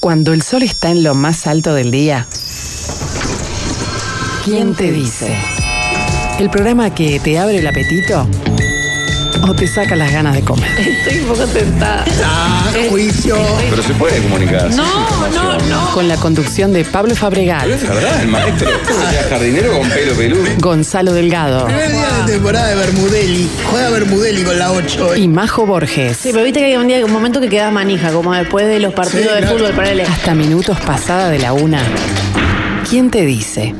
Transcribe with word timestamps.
Cuando 0.00 0.32
el 0.32 0.40
sol 0.40 0.62
está 0.62 0.90
en 0.90 1.02
lo 1.02 1.14
más 1.14 1.46
alto 1.46 1.74
del 1.74 1.90
día, 1.90 2.26
¿quién 4.46 4.74
te 4.74 4.90
dice? 4.90 5.36
El 6.38 6.48
programa 6.48 6.94
que 6.94 7.20
te 7.20 7.38
abre 7.38 7.58
el 7.58 7.66
apetito 7.66 8.26
o 9.42 9.54
te 9.54 9.66
saca 9.66 9.96
las 9.96 10.12
ganas 10.12 10.34
de 10.34 10.42
comer. 10.42 10.68
Estoy 10.78 11.20
un 11.20 11.26
poco 11.28 11.44
tentada. 11.46 12.04
Ah, 12.24 12.70
juicio. 12.88 13.36
Pero 13.70 13.82
se 13.82 13.94
puede 13.94 14.20
comunicar. 14.22 14.70
No, 14.74 14.84
no, 15.30 15.58
no. 15.58 15.90
Con 15.92 16.08
la 16.08 16.16
conducción 16.16 16.72
de 16.72 16.84
Pablo 16.84 17.14
Fabregat, 17.14 17.62
Pero 17.64 17.74
es 17.74 17.88
verdad, 17.88 18.22
el 18.22 18.28
maestro. 18.28 18.68
Era 18.70 19.22
jardinero 19.28 19.72
con 19.78 19.88
pelo 19.88 20.14
peludo. 20.14 20.42
Gonzalo 20.58 21.12
Delgado 21.12 21.66
Primer 21.66 21.90
día 21.90 22.08
de 22.26 22.32
temporada 22.32 22.68
de 22.68 22.74
Bermudelli. 22.76 23.50
Juega 23.70 23.90
Bermudelli 23.90 24.42
con 24.42 24.58
la 24.58 24.72
8. 24.72 25.16
y 25.16 25.28
Majo 25.28 25.66
Borges. 25.66 26.16
Sí, 26.16 26.30
pero 26.32 26.44
viste 26.44 26.60
que 26.60 26.66
hay 26.66 26.76
un 26.76 26.88
día, 26.88 27.04
un 27.04 27.12
momento 27.12 27.40
que 27.40 27.48
queda 27.48 27.70
manija, 27.70 28.10
como 28.12 28.32
después 28.34 28.66
de 28.66 28.78
los 28.80 28.92
partidos 28.94 29.26
Sí, 29.28 29.32
de 29.34 29.40
claro. 29.40 29.56
fútbol 29.58 29.72
para 29.72 29.90
él. 29.90 30.00
Hasta 30.00 30.34
minutos 30.34 30.78
pasada 30.80 31.30
de 31.30 31.38
la 31.38 31.52
una. 31.52 31.80
¿Quién 32.88 33.10
te 33.10 33.24
dice? 33.24 33.74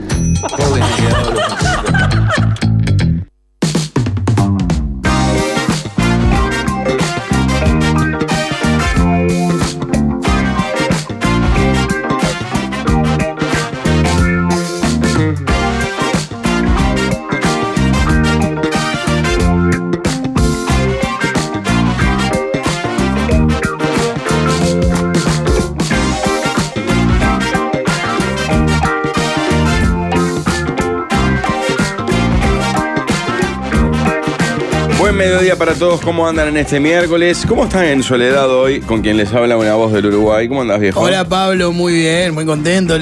Para 35.60 35.74
todos. 35.74 36.00
¿Cómo 36.00 36.26
andan 36.26 36.48
en 36.48 36.56
este 36.56 36.80
miércoles? 36.80 37.44
¿Cómo 37.46 37.64
están 37.64 37.84
en 37.84 38.02
soledad 38.02 38.48
hoy? 38.48 38.80
Con 38.80 39.02
quien 39.02 39.18
les 39.18 39.30
habla 39.34 39.58
una 39.58 39.74
voz 39.74 39.92
del 39.92 40.06
Uruguay. 40.06 40.48
¿Cómo 40.48 40.62
andas, 40.62 40.80
viejo? 40.80 40.98
Hola 40.98 41.22
Pablo, 41.28 41.70
muy 41.70 41.92
bien, 41.92 42.32
muy 42.32 42.46
contento. 42.46 42.96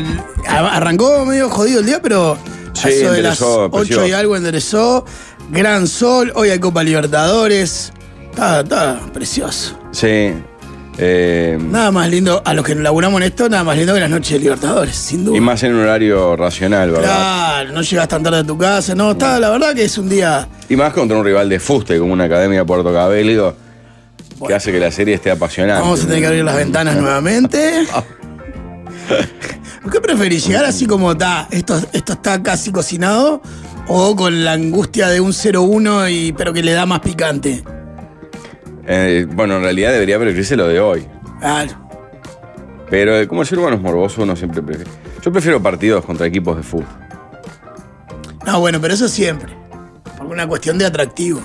Arrancó 0.45 1.25
medio 1.25 1.49
jodido 1.51 1.79
el 1.79 1.87
día, 1.87 2.03
pero 2.03 2.37
Sí, 2.73 2.89
eso 2.89 3.13
de 3.13 3.23
las 3.23 3.41
enderezó, 3.41 3.69
8 3.71 4.07
y 4.09 4.11
algo 4.11 4.37
enderezó. 4.37 5.05
Gran 5.51 5.87
sol, 5.87 6.33
hoy 6.35 6.51
hay 6.51 6.59
Copa 6.59 6.83
Libertadores. 6.83 7.93
Está, 8.29 8.63
está 8.63 9.03
precioso. 9.13 9.79
Sí. 9.93 10.35
Eh, 11.01 11.57
Nada 11.61 11.93
más 11.93 12.09
lindo, 12.11 12.43
a 12.45 12.55
los 12.55 12.65
que 12.65 12.75
laburamos 12.75 13.21
en 13.21 13.29
esto, 13.29 13.49
nada 13.49 13.63
más 13.63 13.77
lindo 13.77 13.95
que 13.95 14.01
las 14.01 14.11
noches 14.11 14.33
de 14.33 14.39
Libertadores, 14.41 14.97
sin 14.97 15.25
duda. 15.25 15.37
y 15.37 15.41
más 15.41 15.63
en 15.63 15.75
un 15.75 15.83
horario 15.83 16.35
racional, 16.35 16.91
¿verdad? 16.91 17.05
Claro, 17.05 17.73
no 17.73 17.83
llegas 17.83 18.09
tan 18.09 18.23
tarde 18.25 18.39
a 18.39 18.45
tu 18.45 18.59
casa, 18.59 18.95
no, 18.97 19.13
está, 19.13 19.39
la 19.39 19.51
verdad 19.51 19.75
que 19.75 19.85
es 19.85 19.97
un 19.97 20.09
día. 20.09 20.49
Y 20.69 20.75
más 20.75 20.93
contra 20.93 21.17
un 21.17 21.25
rival 21.25 21.49
de 21.49 21.61
fuste 21.61 21.99
como 22.01 22.13
una 22.13 22.25
academia 22.25 22.59
de 22.61 22.65
Puerto 22.65 22.93
Cabello 22.93 23.55
que 24.47 24.55
hace 24.55 24.73
que 24.73 24.81
la 24.81 24.91
serie 24.91 25.15
esté 25.15 25.31
apasionante. 25.31 25.83
Vamos 25.83 26.03
a 26.03 26.07
tener 26.07 26.21
que 26.21 26.27
abrir 26.27 26.45
las 26.45 26.57
ventanas 26.57 26.97
nuevamente. 26.97 27.87
¿Qué 29.91 30.01
preferís? 30.01 30.47
¿Llegar 30.47 30.65
así 30.65 30.87
como 30.87 31.13
está? 31.13 31.49
Esto, 31.51 31.81
esto 31.93 32.13
está 32.15 32.43
casi 32.43 32.71
cocinado. 32.73 33.41
¿O 33.89 34.15
con 34.17 34.45
la 34.45 34.53
angustia 34.53 35.09
de 35.09 35.21
un 35.21 35.33
0-1 35.33 36.13
y 36.13 36.33
pero 36.33 36.53
que 36.53 36.63
le 36.63 36.73
da 36.73 36.85
más 36.85 37.01
picante? 37.01 37.63
Eh, 38.89 39.27
bueno, 39.31 39.57
en 39.59 39.63
realidad 39.63 39.93
debería 39.93 40.19
preferirse 40.19 40.57
lo 40.57 40.67
de 40.67 40.81
hoy. 40.81 41.07
Claro. 41.41 41.73
Pero 42.91 43.19
eh, 43.19 43.29
como 43.29 43.43
el 43.43 43.47
ser 43.47 43.59
humano 43.59 43.77
es 43.77 43.83
morboso, 43.83 44.23
uno 44.23 44.35
siempre 44.35 44.63
prefiere. 44.63 44.91
Yo 45.23 45.31
prefiero 45.31 45.63
partidos 45.63 46.05
contra 46.05 46.27
equipos 46.27 46.57
de 46.57 46.63
fútbol. 46.63 46.87
No, 48.47 48.61
bueno, 48.61 48.81
pero 48.81 48.95
eso 48.95 49.09
siempre. 49.09 49.53
Por 50.17 50.27
una 50.27 50.47
cuestión 50.47 50.79
de 50.79 50.87
atractivo. 50.87 51.41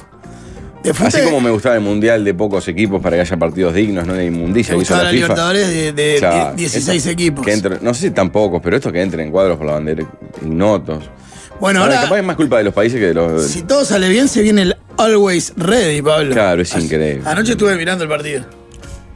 De 0.83 0.93
fútbol, 0.93 1.07
Así 1.07 1.21
como 1.21 1.41
me 1.41 1.49
gustaba 1.49 1.75
el 1.75 1.81
mundial 1.81 2.23
de 2.23 2.33
pocos 2.33 2.67
equipos 2.67 3.01
para 3.01 3.17
que 3.17 3.21
haya 3.21 3.37
partidos 3.37 3.73
dignos, 3.73 4.05
no 4.07 4.13
de 4.13 4.25
inmundicia 4.25 4.73
me 4.73 4.79
gustaba 4.79 5.03
la 5.03 5.09
FIFA. 5.11 5.21
Libertadores 5.23 5.67
de, 5.69 5.93
de 5.93 6.15
Claro, 6.19 6.55
16 6.55 6.97
esto- 6.97 7.09
equipos. 7.09 7.45
que 7.45 7.57
no 7.81 7.93
sé 7.93 8.01
si 8.07 8.11
tan 8.11 8.29
pocos, 8.31 8.61
pero 8.63 8.75
esto 8.77 8.91
que 8.91 9.01
entren 9.01 9.27
en 9.27 9.31
cuadros 9.31 9.57
por 9.57 9.65
la 9.67 9.73
bandera 9.73 10.05
ignotos. 10.41 11.09
Bueno, 11.59 11.81
Ahora, 11.81 11.95
ahora, 11.95 12.07
capaz 12.07 12.19
es 12.19 12.25
más 12.25 12.35
culpa 12.35 12.57
de 12.57 12.63
los 12.65 12.73
países 12.73 12.99
que 12.99 13.07
de 13.07 13.13
los. 13.13 13.43
si 13.47 13.61
todo 13.61 13.85
sale 13.85 14.09
bien, 14.09 14.27
se 14.27 14.41
viene 14.41 14.63
el 14.63 14.75
Always 14.97 15.53
Ready, 15.57 16.01
Pablo. 16.01 16.33
Claro, 16.33 16.61
es 16.61 16.75
increíble. 16.75 17.23
Anoche 17.25 17.51
estuve 17.53 17.75
mirando 17.75 18.03
el 18.03 18.09
partido. 18.09 18.45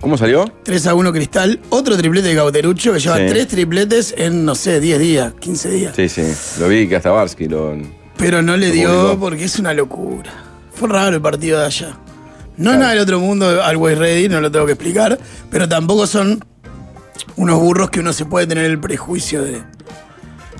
¿Cómo 0.02 0.18
salió? 0.18 0.46
3 0.64 0.88
a 0.88 0.94
1 0.94 1.12
Cristal, 1.12 1.60
otro 1.70 1.98
triplete 1.98 2.28
de 2.30 2.36
Cauterucho 2.36 2.94
que 2.94 3.00
lleva 3.00 3.18
Sí. 3.18 3.24
tres 3.30 3.48
tripletes 3.48 4.14
en, 4.18 4.46
no 4.46 4.54
sé, 4.54 4.80
10 4.80 5.00
días, 5.00 5.34
15 5.40 5.70
días. 5.72 5.94
Sí, 5.96 6.08
sí. 6.08 6.22
Lo 6.60 6.68
vi 6.68 6.88
que 6.88 6.96
hasta 6.98 7.10
Barsky 7.10 7.48
lo. 7.48 7.76
Pero 8.18 8.42
no 8.42 8.58
le 8.58 8.72
dio 8.72 8.90
publicó. 8.90 9.20
porque 9.20 9.44
es 9.46 9.58
una 9.60 9.74
locura. 9.74 10.32
Fue 10.74 10.88
raro 10.88 11.16
el 11.16 11.22
partido 11.22 11.60
de 11.60 11.66
allá. 11.66 11.98
No 12.58 12.72
es 12.74 12.78
nada 12.78 12.92
del 12.92 13.00
otro 13.00 13.20
mundo, 13.20 13.64
Always 13.64 13.98
Ready, 13.98 14.30
no 14.30 14.40
lo 14.42 14.52
tengo 14.52 14.66
que 14.66 14.74
explicar, 14.74 15.18
pero 15.50 15.68
tampoco 15.68 16.06
son 16.08 16.44
unos 17.36 17.60
burros 17.60 17.90
que 17.90 18.00
uno 18.00 18.14
se 18.14 18.26
puede 18.26 18.46
tener 18.48 18.66
el 18.66 18.80
prejuicio 18.80 19.44
de. 19.44 19.62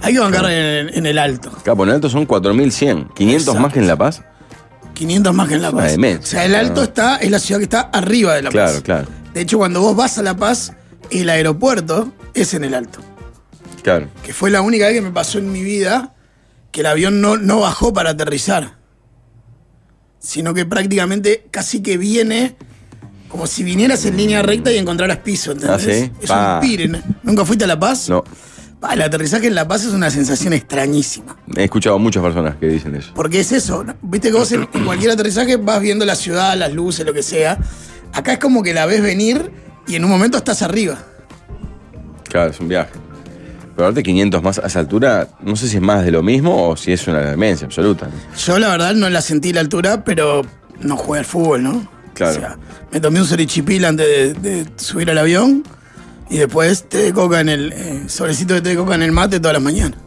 Hay 0.02 0.14
que 0.14 0.20
bancar 0.20 0.46
en, 0.52 0.90
en 0.96 1.06
el 1.08 1.18
alto. 1.18 1.52
Capo, 1.64 1.84
en 1.84 1.90
el 1.90 1.96
alto 1.96 2.10
son 2.10 2.26
4100. 2.26 3.10
500 3.16 3.42
Exacto. 3.48 3.62
más 3.62 3.74
que 3.74 3.80
en 3.80 3.88
La 3.88 3.96
Paz. 3.96 4.24
500 4.98 5.34
más 5.34 5.48
que 5.48 5.54
en 5.56 5.62
La 5.62 5.72
Paz. 5.72 5.92
demencia. 5.92 6.22
O 6.22 6.26
sea, 6.26 6.46
el 6.46 6.56
alto 6.56 6.84
está, 6.84 7.18
es 7.18 7.30
la 7.32 7.40
ciudad 7.40 7.60
que 7.60 7.64
está 7.66 7.82
arriba 7.82 8.34
de 8.36 8.42
La 8.42 8.50
Claro, 8.50 8.74
Paz. 8.74 8.82
claro. 8.82 9.08
De 9.34 9.42
hecho, 9.42 9.58
cuando 9.58 9.80
vos 9.82 9.96
vas 9.96 10.18
a 10.18 10.24
La 10.24 10.36
Paz, 10.36 10.74
el 11.12 11.30
aeropuerto 11.30 12.12
es 12.34 12.54
en 12.54 12.64
el 12.64 12.74
alto. 12.74 13.00
Claro. 13.84 14.10
que 14.22 14.34
fue 14.34 14.50
la 14.50 14.60
única 14.60 14.86
vez 14.88 14.96
que 14.96 15.02
me 15.02 15.12
pasó 15.12 15.38
en 15.40 15.50
mi 15.50 15.64
vida 15.64 16.14
que 16.72 16.82
el 16.82 16.88
avión 16.88 17.22
no, 17.22 17.38
no 17.38 17.62
bajó 17.62 17.94
para 17.94 18.10
aterrizar, 18.10 18.76
sino 20.20 20.54
que 20.54 20.66
prácticamente 20.66 21.48
casi 21.52 21.82
que 21.82 21.98
viene 21.98 22.58
como 23.30 23.48
si 23.48 23.64
vinieras 23.64 24.04
en 24.06 24.18
línea 24.18 24.42
recta 24.42 24.72
y 24.74 24.78
encontraras 24.78 25.18
piso, 25.20 25.54
¿entendés? 25.54 25.78
Ah, 25.78 25.80
¿sí? 26.08 26.12
Es 26.22 26.28
Pa. 26.30 26.56
un 26.56 26.60
pire. 26.68 27.02
¿Nunca 27.24 27.46
fuiste 27.46 27.64
a 27.64 27.68
La 27.68 27.80
Paz? 27.80 28.10
No. 28.10 28.24
Pa, 28.80 28.94
el 28.94 29.02
aterrizaje 29.02 29.48
en 29.48 29.56
La 29.56 29.68
Paz 29.68 29.86
es 29.86 29.94
una 29.94 30.12
sensación 30.12 30.54
extrañísima. 30.54 31.36
He 31.56 31.64
escuchado 31.64 31.98
muchas 31.98 32.22
personas 32.22 32.58
que 32.58 32.68
dicen 32.68 32.96
eso. 32.96 33.12
Porque 33.16 33.40
es 33.40 33.52
eso, 33.52 33.84
¿no? 33.84 33.96
viste 34.04 34.30
que 34.30 34.38
vos 34.38 34.52
en, 34.52 34.66
cualquier 34.86 35.12
aterrizaje 35.12 35.58
vas 35.58 35.82
viendo 35.82 36.06
la 36.06 36.16
ciudad, 36.16 36.56
las 36.56 36.72
luces, 36.74 37.06
lo 37.06 37.14
que 37.14 37.24
sea. 37.24 37.58
Acá 38.14 38.34
es 38.34 38.40
como 38.40 38.62
que 38.62 38.74
la 38.74 38.86
ves 38.86 39.02
venir 39.02 39.52
y 39.88 39.96
en 39.96 40.04
un 40.04 40.12
momento 40.12 40.38
estás 40.38 40.62
arriba. 40.62 40.98
Claro, 42.30 42.52
es 42.52 42.60
un 42.60 42.68
viaje. 42.68 42.92
Pero 43.76 43.86
ahorita 43.86 44.04
500 44.04 44.44
más 44.44 44.60
a 44.60 44.68
esa 44.68 44.80
altura, 44.80 45.28
no 45.42 45.56
sé 45.56 45.68
si 45.68 45.78
es 45.78 45.82
más 45.82 46.06
de 46.06 46.12
lo 46.12 46.22
mismo 46.22 46.70
o 46.70 46.78
si 46.78 46.92
es 46.92 47.08
una 47.08 47.20
demencia 47.20 47.66
absoluta. 47.66 48.08
¿no? 48.08 48.38
Yo 48.38 48.60
la 48.60 48.70
verdad 48.70 48.94
no 48.94 49.10
la 49.10 49.22
sentí 49.22 49.54
la 49.54 49.62
altura, 49.62 50.04
pero 50.04 50.44
no 50.82 50.98
jugué 50.98 51.20
al 51.20 51.26
fútbol, 51.26 51.64
¿no? 51.64 51.88
Claro. 52.14 52.38
O 52.38 52.40
sea, 52.40 52.58
me 52.92 53.00
tomé 53.00 53.22
un 53.22 53.28
serichipil 53.28 53.86
antes 53.86 54.08
de, 54.08 54.34
de 54.34 54.66
subir 54.78 55.10
al 55.10 55.18
avión 55.18 55.64
y 56.30 56.38
después 56.38 56.84
té 56.90 56.98
de 57.00 57.14
coca 57.14 57.40
en 57.40 57.50
el 57.50 57.74
eh, 57.74 58.04
sobrecito 58.08 58.54
de 58.54 58.62
té 58.62 58.70
de 58.70 58.76
coca 58.76 58.96
en 58.96 59.04
el 59.04 59.12
mate 59.12 59.40
todas 59.40 59.54
las 59.54 59.64
mañanas. 59.64 60.00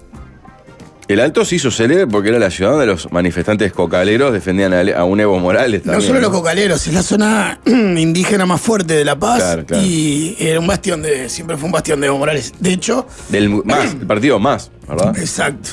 El 1.09 1.19
Alto 1.19 1.45
se 1.45 1.57
hizo 1.57 1.73
célebre 1.73 2.07
porque 2.07 2.29
era 2.29 2.39
la 2.39 2.53
ciudad 2.53 2.71
donde 2.71 2.87
los 2.87 3.11
manifestantes 3.11 3.73
cocaleros 3.73 4.33
defendían 4.33 4.73
a, 4.73 4.81
a 4.97 5.03
un 5.03 5.19
Evo 5.19 5.41
Morales. 5.41 5.85
No 5.85 5.93
también, 5.93 6.09
solo 6.09 6.21
los 6.21 6.31
cocaleros, 6.31 6.87
es 6.87 6.95
la 6.95 7.03
zona 7.03 7.59
indígena 7.67 8.47
más 8.47 8.61
fuerte 8.61 8.95
de 8.95 9.05
La 9.05 9.19
Paz 9.19 9.39
Claro, 9.39 9.67
claro. 9.67 9.83
y 9.85 10.37
era 10.39 10.61
un 10.61 10.69
bastión 10.69 11.03
de, 11.03 11.29
siempre 11.29 11.57
fue 11.57 11.67
un 11.67 11.73
bastión 11.73 12.01
de 12.01 12.07
Evo 12.07 12.19
Morales. 12.19 12.53
De 12.61 12.73
hecho, 12.73 13.09
Del 13.29 13.49
más, 13.65 13.93
el 14.01 14.07
partido 14.07 14.39
más, 14.39 14.71
¿verdad? 14.89 15.19
Exacto. 15.19 15.71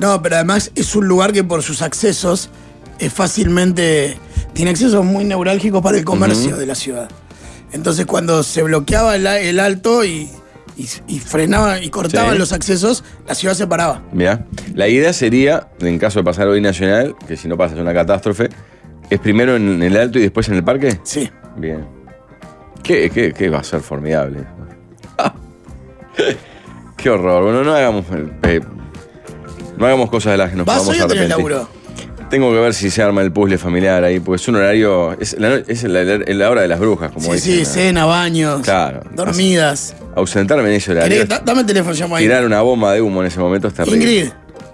No, 0.00 0.20
pero 0.22 0.36
además 0.36 0.72
es 0.74 0.96
un 0.96 1.06
lugar 1.06 1.32
que 1.32 1.44
por 1.44 1.62
sus 1.62 1.82
accesos 1.82 2.50
es 2.98 3.12
fácilmente. 3.12 4.18
tiene 4.54 4.72
accesos 4.72 5.04
muy 5.04 5.22
neurálgicos 5.22 5.82
para 5.82 5.98
el 5.98 6.04
comercio 6.04 6.56
de 6.56 6.66
la 6.66 6.74
ciudad. 6.74 7.08
Entonces, 7.72 8.06
cuando 8.06 8.42
se 8.42 8.62
bloqueaba 8.62 9.16
el, 9.16 9.26
el 9.26 9.60
alto 9.60 10.04
y, 10.04 10.28
y, 10.76 10.88
y 11.06 11.18
frenaba 11.20 11.80
y 11.80 11.88
cortaban 11.90 12.32
Sí. 12.32 12.38
los 12.38 12.52
accesos, 12.52 13.04
la 13.28 13.34
ciudad 13.34 13.54
se 13.54 13.66
paraba. 13.66 14.02
Mira, 14.12 14.46
la 14.74 14.88
idea 14.88 15.12
sería, 15.12 15.68
en 15.80 15.98
caso 15.98 16.18
de 16.20 16.24
pasar 16.24 16.48
hoy 16.48 16.60
nacional, 16.60 17.14
que 17.28 17.36
si 17.36 17.46
no 17.48 17.56
pasa 17.56 17.74
es 17.74 17.80
una 17.80 17.94
catástrofe, 17.94 18.48
es 19.08 19.20
primero 19.20 19.56
en 19.56 19.82
el 19.82 19.96
Alto 19.96 20.18
y 20.18 20.22
después 20.22 20.48
en 20.48 20.54
el 20.56 20.64
parque. 20.64 21.00
Sí. 21.04 21.30
Bien. 21.56 21.86
¿Qué, 22.82 23.10
qué, 23.10 23.32
qué 23.32 23.50
va 23.50 23.58
a 23.58 23.64
ser 23.64 23.80
formidable? 23.80 24.44
qué 26.96 27.10
horror. 27.10 27.42
Bueno, 27.44 27.64
no 27.64 27.74
hagamos. 27.74 28.04
eh, 28.42 28.60
no 29.76 29.86
hagamos 29.86 30.10
cosas 30.10 30.32
de 30.32 30.38
las 30.38 30.50
que 30.50 30.56
nos 30.56 30.66
¿Vas 30.66 30.78
vamos 30.78 30.94
hoy 30.94 31.00
a 31.00 31.04
o 31.04 31.08
tenés 31.08 31.24
arrepentir. 31.32 31.50
laburo? 31.56 31.79
Tengo 32.30 32.52
que 32.52 32.58
ver 32.60 32.72
si 32.74 32.90
se 32.90 33.02
arma 33.02 33.22
el 33.22 33.32
puzzle 33.32 33.58
familiar 33.58 34.04
ahí, 34.04 34.20
porque 34.20 34.40
es 34.40 34.46
un 34.48 34.54
horario. 34.56 35.12
Es 35.20 35.36
la, 35.38 35.56
es 35.56 35.84
hora 35.84 36.62
de 36.62 36.68
las 36.68 36.78
brujas, 36.78 37.10
como 37.10 37.26
Sí, 37.26 37.32
dicen. 37.32 37.52
sí, 37.54 37.58
¿no? 37.60 37.64
cena, 37.66 38.04
baños, 38.06 38.60
Claro. 38.62 39.00
dormidas. 39.12 39.96
Ausentarme 40.14 40.68
en 40.68 40.74
ese 40.76 40.92
horario. 40.92 41.24
¿Querés- 41.24 41.28
da- 41.28 41.40
dame 41.44 41.62
el 41.62 41.66
teléfono, 41.66 41.92
llamo 41.94 42.14
ahí. 42.16 42.24
Tirar 42.24 42.44
una 42.46 42.62
bomba 42.62 42.92
de 42.92 43.02
humo 43.02 43.20
en 43.20 43.26
ese 43.26 43.40
momento 43.40 43.66
es 43.68 43.74
terrible. 43.74 43.96
Ingrid, 43.98 44.30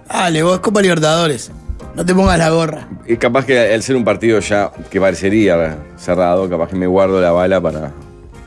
dale, 0.07 0.43
vos, 0.43 0.59
Copa 0.59 0.81
Libertadores. 0.83 1.49
No 1.95 2.05
te 2.05 2.13
pongas 2.13 2.37
la 2.37 2.49
gorra. 2.51 2.87
Y 3.07 3.17
capaz 3.17 3.43
que 3.45 3.59
al 3.73 3.81
ser 3.81 3.95
un 3.95 4.03
partido 4.05 4.39
ya 4.39 4.71
que 4.91 5.01
parecería 5.01 5.79
cerrado, 5.97 6.47
capaz 6.47 6.69
que 6.69 6.75
me 6.75 6.85
guardo 6.85 7.19
la 7.19 7.31
bala 7.31 7.59
para 7.59 7.91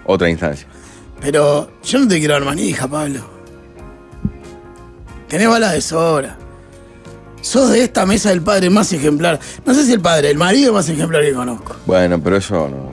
otra 0.07 0.31
instancia. 0.31 0.69
Pero 1.21 1.69
yo 1.83 1.99
no 1.99 2.07
te 2.07 2.21
quiero 2.21 2.35
dar 2.35 2.45
manija, 2.45 2.87
Pablo. 2.87 3.21
Tenés 5.27 5.49
balas 5.49 5.73
de 5.73 5.81
sobra. 5.81 6.37
Sos 7.43 7.71
de 7.71 7.83
esta 7.83 8.05
mesa 8.07 8.33
el 8.33 8.43
padre 8.43 8.69
más 8.71 8.93
ejemplar. 8.93 9.39
No 9.65 9.75
sé 9.75 9.85
si 9.85 9.93
el 9.93 10.01
padre, 10.01 10.31
el 10.31 10.37
marido 10.39 10.73
más 10.73 10.89
ejemplar 10.89 11.23
que 11.23 11.33
conozco. 11.33 11.75
Bueno, 11.87 12.21
pero 12.23 12.37
eso 12.37 12.69
no. 12.69 12.91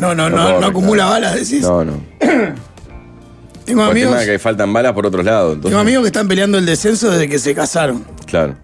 No, 0.00 0.14
no, 0.14 0.28
No 0.28 0.60
no, 0.60 0.66
acumula 0.66 1.06
balas, 1.06 1.34
decís. 1.34 1.62
No, 1.62 1.84
no. 1.84 1.92
Tengo 3.64 3.82
Por 3.82 3.90
amigos, 3.90 4.16
que 4.24 4.38
faltan 4.38 4.72
balas 4.72 4.92
por 4.92 5.06
otros 5.06 5.24
lados. 5.24 5.54
entonces- 5.54 5.70
tengo 5.70 5.80
amigos 5.80 6.02
que 6.02 6.06
están 6.08 6.28
peleando 6.28 6.56
el 6.58 6.66
descenso 6.66 7.10
desde 7.10 7.28
que 7.28 7.38
se 7.38 7.54
casaron. 7.54 8.04
Claro. 8.26 8.54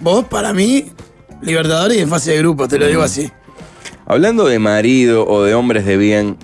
Vos, 0.00 0.24
para 0.26 0.52
mí, 0.52 0.90
Libertadores 1.40 1.96
y 1.96 2.00
en 2.00 2.08
fase 2.08 2.32
de 2.32 2.38
grupo, 2.38 2.66
te 2.66 2.78
lo 2.80 2.86
digo 2.88 3.02
así. 3.02 3.30
Hablando 4.06 4.46
de 4.46 4.58
marido 4.58 5.24
o 5.28 5.44
de 5.44 5.54
hombres 5.54 5.84
de 5.84 5.96
bien, 5.96 6.36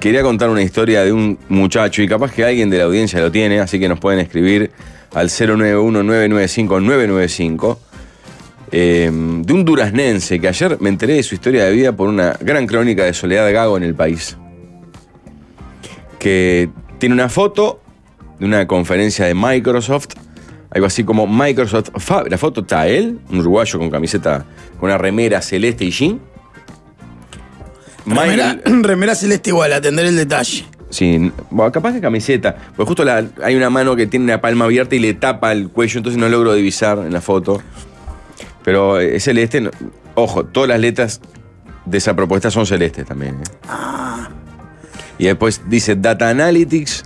quería 0.00 0.22
contar 0.22 0.50
una 0.50 0.60
historia 0.62 1.02
de 1.02 1.12
un 1.12 1.38
muchacho 1.48 2.02
y 2.02 2.08
capaz 2.08 2.30
que 2.32 2.44
alguien 2.44 2.68
de 2.68 2.76
la 2.76 2.84
audiencia 2.84 3.20
lo 3.20 3.32
tiene, 3.32 3.60
así 3.60 3.80
que 3.80 3.88
nos 3.88 3.98
pueden 3.98 4.20
escribir 4.20 4.70
al 5.14 5.28
091-995-995. 5.28 7.78
eh, 8.72 9.10
de 9.12 9.52
un 9.52 9.64
duraznense 9.64 10.40
que 10.40 10.48
ayer 10.48 10.78
me 10.80 10.88
enteré 10.88 11.14
de 11.14 11.22
su 11.22 11.36
historia 11.36 11.64
de 11.64 11.72
vida 11.72 11.92
por 11.92 12.08
una 12.08 12.36
gran 12.40 12.66
crónica 12.66 13.04
de 13.04 13.14
Soledad 13.14 13.52
Gago 13.52 13.76
en 13.76 13.84
el 13.84 13.94
país. 13.94 14.36
Que 16.18 16.68
tiene 16.98 17.14
una 17.14 17.28
foto 17.28 17.80
de 18.38 18.46
una 18.46 18.66
conferencia 18.66 19.26
de 19.26 19.34
Microsoft, 19.34 20.08
algo 20.70 20.86
así 20.86 21.04
como 21.04 21.26
Microsoft 21.26 21.90
Fab. 21.98 22.28
La 22.28 22.38
foto 22.38 22.62
está 22.62 22.88
él, 22.88 23.20
un 23.30 23.38
uruguayo 23.38 23.78
con 23.78 23.90
camiseta, 23.90 24.44
con 24.80 24.88
una 24.88 24.98
remera 24.98 25.40
celeste 25.40 25.84
y 25.84 25.90
jean. 25.90 26.20
Remera, 28.06 28.58
remera 28.64 29.14
celeste 29.14 29.50
igual, 29.50 29.72
atender 29.72 30.06
el 30.06 30.16
detalle. 30.16 30.64
Sí, 30.94 31.32
bueno, 31.50 31.72
capaz 31.72 31.92
que 31.92 32.00
camiseta. 32.00 32.54
Pues 32.76 32.86
justo 32.86 33.04
la- 33.04 33.24
hay 33.42 33.56
una 33.56 33.68
mano 33.68 33.96
que 33.96 34.06
tiene 34.06 34.26
una 34.26 34.40
palma 34.40 34.66
abierta 34.66 34.94
y 34.94 35.00
le 35.00 35.12
tapa 35.14 35.50
el 35.50 35.68
cuello, 35.68 35.98
entonces 35.98 36.20
no 36.20 36.28
logro 36.28 36.54
divisar 36.54 36.98
en 36.98 37.12
la 37.12 37.20
foto. 37.20 37.60
Pero 38.62 39.00
eh, 39.00 39.16
es 39.16 39.24
celeste. 39.24 39.60
no- 39.60 39.70
ojo, 40.14 40.44
todas 40.44 40.68
las 40.68 40.78
letras 40.78 41.20
de 41.84 41.98
esa 41.98 42.14
propuesta 42.14 42.48
son 42.52 42.64
celestes 42.64 43.06
también. 43.06 43.34
¿eh? 43.34 44.28
Y 45.18 45.24
después 45.24 45.62
dice 45.68 45.96
Data 45.96 46.28
Analytics 46.30 47.02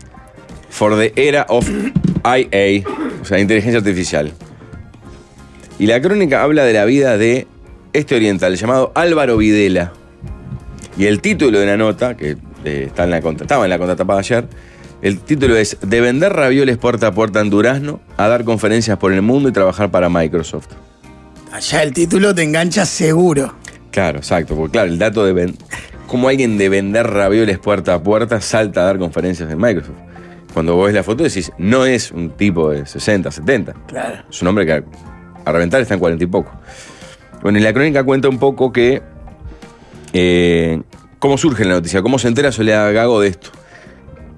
for 0.69 0.95
the 0.99 1.15
era 1.17 1.47
of 1.49 1.67
IA, 2.25 2.87
o 3.23 3.25
sea, 3.25 3.39
inteligencia 3.39 3.79
artificial. 3.79 4.33
Y 5.79 5.87
la 5.87 6.03
crónica 6.03 6.43
habla 6.43 6.65
de 6.65 6.75
la 6.75 6.85
vida 6.85 7.17
de 7.17 7.47
este 7.95 8.17
oriental 8.17 8.55
llamado 8.57 8.93
Álvaro 8.95 9.39
Videla. 9.39 9.93
Y 10.99 11.07
el 11.07 11.23
título 11.23 11.59
de 11.59 11.65
la 11.67 11.79
nota, 11.79 12.17
que 12.19 12.37
eh, 12.65 12.85
está 12.87 13.05
en 13.05 13.11
la, 13.11 13.21
contra- 13.21 13.45
estaba 13.45 13.65
en 13.65 13.71
la 13.71 13.79
contratapa 13.79 14.19
ayer, 14.19 14.47
el 15.03 15.21
título 15.21 15.57
es 15.57 15.77
De 15.81 16.01
vender 16.01 16.33
ravioles 16.33 16.77
puerta 16.77 17.09
a 17.09 17.13
puerta 17.13 17.41
en 17.41 17.51
Durazno 17.51 18.01
a 18.17 18.27
dar 18.29 18.45
conferencias 18.45 18.99
por 18.99 19.13
el 19.13 19.23
mundo 19.23 19.49
y 19.49 19.53
trabajar 19.53 19.91
para 19.91 20.09
Microsoft. 20.09 20.67
Allá 21.53 21.83
el 21.83 21.93
título 21.93 22.35
te 22.35 22.43
engancha 22.43 22.85
seguro. 22.85 23.55
Claro, 23.91 24.19
exacto, 24.19 24.55
porque 24.55 24.73
claro, 24.73 24.91
el 24.91 24.99
dato 24.99 25.25
de 25.25 25.33
ven- 25.33 25.57
cómo 26.07 26.29
alguien 26.29 26.59
de 26.59 26.69
vender 26.69 27.07
ravioles 27.07 27.59
puerta 27.59 27.95
a 27.95 28.03
puerta 28.03 28.41
salta 28.41 28.83
a 28.83 28.85
dar 28.85 28.99
conferencias 28.99 29.51
en 29.51 29.59
Microsoft. 29.59 29.97
Cuando 30.53 30.75
vos 30.77 30.87
ves 30.87 30.95
la 30.95 31.03
foto 31.05 31.23
decís, 31.23 31.53
no 31.59 31.85
es 31.87 32.11
un 32.11 32.31
tipo 32.31 32.71
de 32.71 32.85
60, 32.87 33.31
70. 33.31 33.75
Claro. 33.87 34.25
Es 34.29 34.43
un 34.43 34.49
hombre 34.49 34.67
que 34.67 34.73
a, 34.73 34.83
a 35.45 35.53
reventar 35.53 35.81
está 35.81 35.95
en 35.95 36.01
40 36.01 36.25
y 36.25 36.27
poco. 36.27 36.51
Bueno, 37.43 37.59
y 37.59 37.63
la 37.63 37.73
crónica 37.73 38.03
cuenta 38.03 38.29
un 38.29 38.39
poco 38.39 38.73
que. 38.73 39.01
eh, 40.13 40.83
cómo 41.19 41.39
surge 41.39 41.65
la 41.65 41.75
noticia, 41.75 42.03
cómo 42.03 42.19
se 42.19 42.29
entera 42.29 42.53
Soledad 42.53 42.93
Gago 42.93 43.21
de 43.21 43.29
esto. 43.29 43.51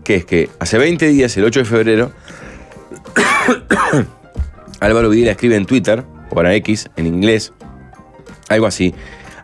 Que 0.04 0.16
es 0.16 0.24
que 0.24 0.50
hace 0.58 0.78
20 0.78 1.08
días, 1.08 1.36
el 1.36 1.44
8 1.44 1.60
de 1.60 1.64
febrero, 1.64 2.12
Álvaro 4.80 5.10
Videla 5.10 5.32
escribe 5.32 5.56
en 5.56 5.66
Twitter, 5.66 6.04
o 6.30 6.34
para 6.34 6.54
X, 6.54 6.90
en 6.96 7.06
inglés, 7.06 7.52
algo 8.48 8.66
así. 8.66 8.94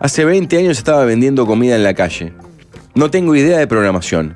Hace 0.00 0.24
20 0.24 0.58
años 0.58 0.78
estaba 0.78 1.04
vendiendo 1.04 1.46
comida 1.46 1.76
en 1.76 1.84
la 1.84 1.94
calle. 1.94 2.32
No 2.94 3.10
tengo 3.10 3.34
idea 3.34 3.58
de 3.58 3.66
programación. 3.66 4.34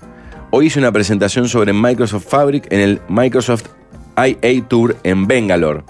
Hoy 0.50 0.66
hice 0.66 0.78
una 0.78 0.92
presentación 0.92 1.48
sobre 1.48 1.72
Microsoft 1.72 2.26
Fabric 2.28 2.70
en 2.72 2.80
el 2.80 3.00
Microsoft 3.08 3.66
IA 4.16 4.68
Tour 4.68 4.96
en 5.02 5.26
Bangalore. 5.26 5.82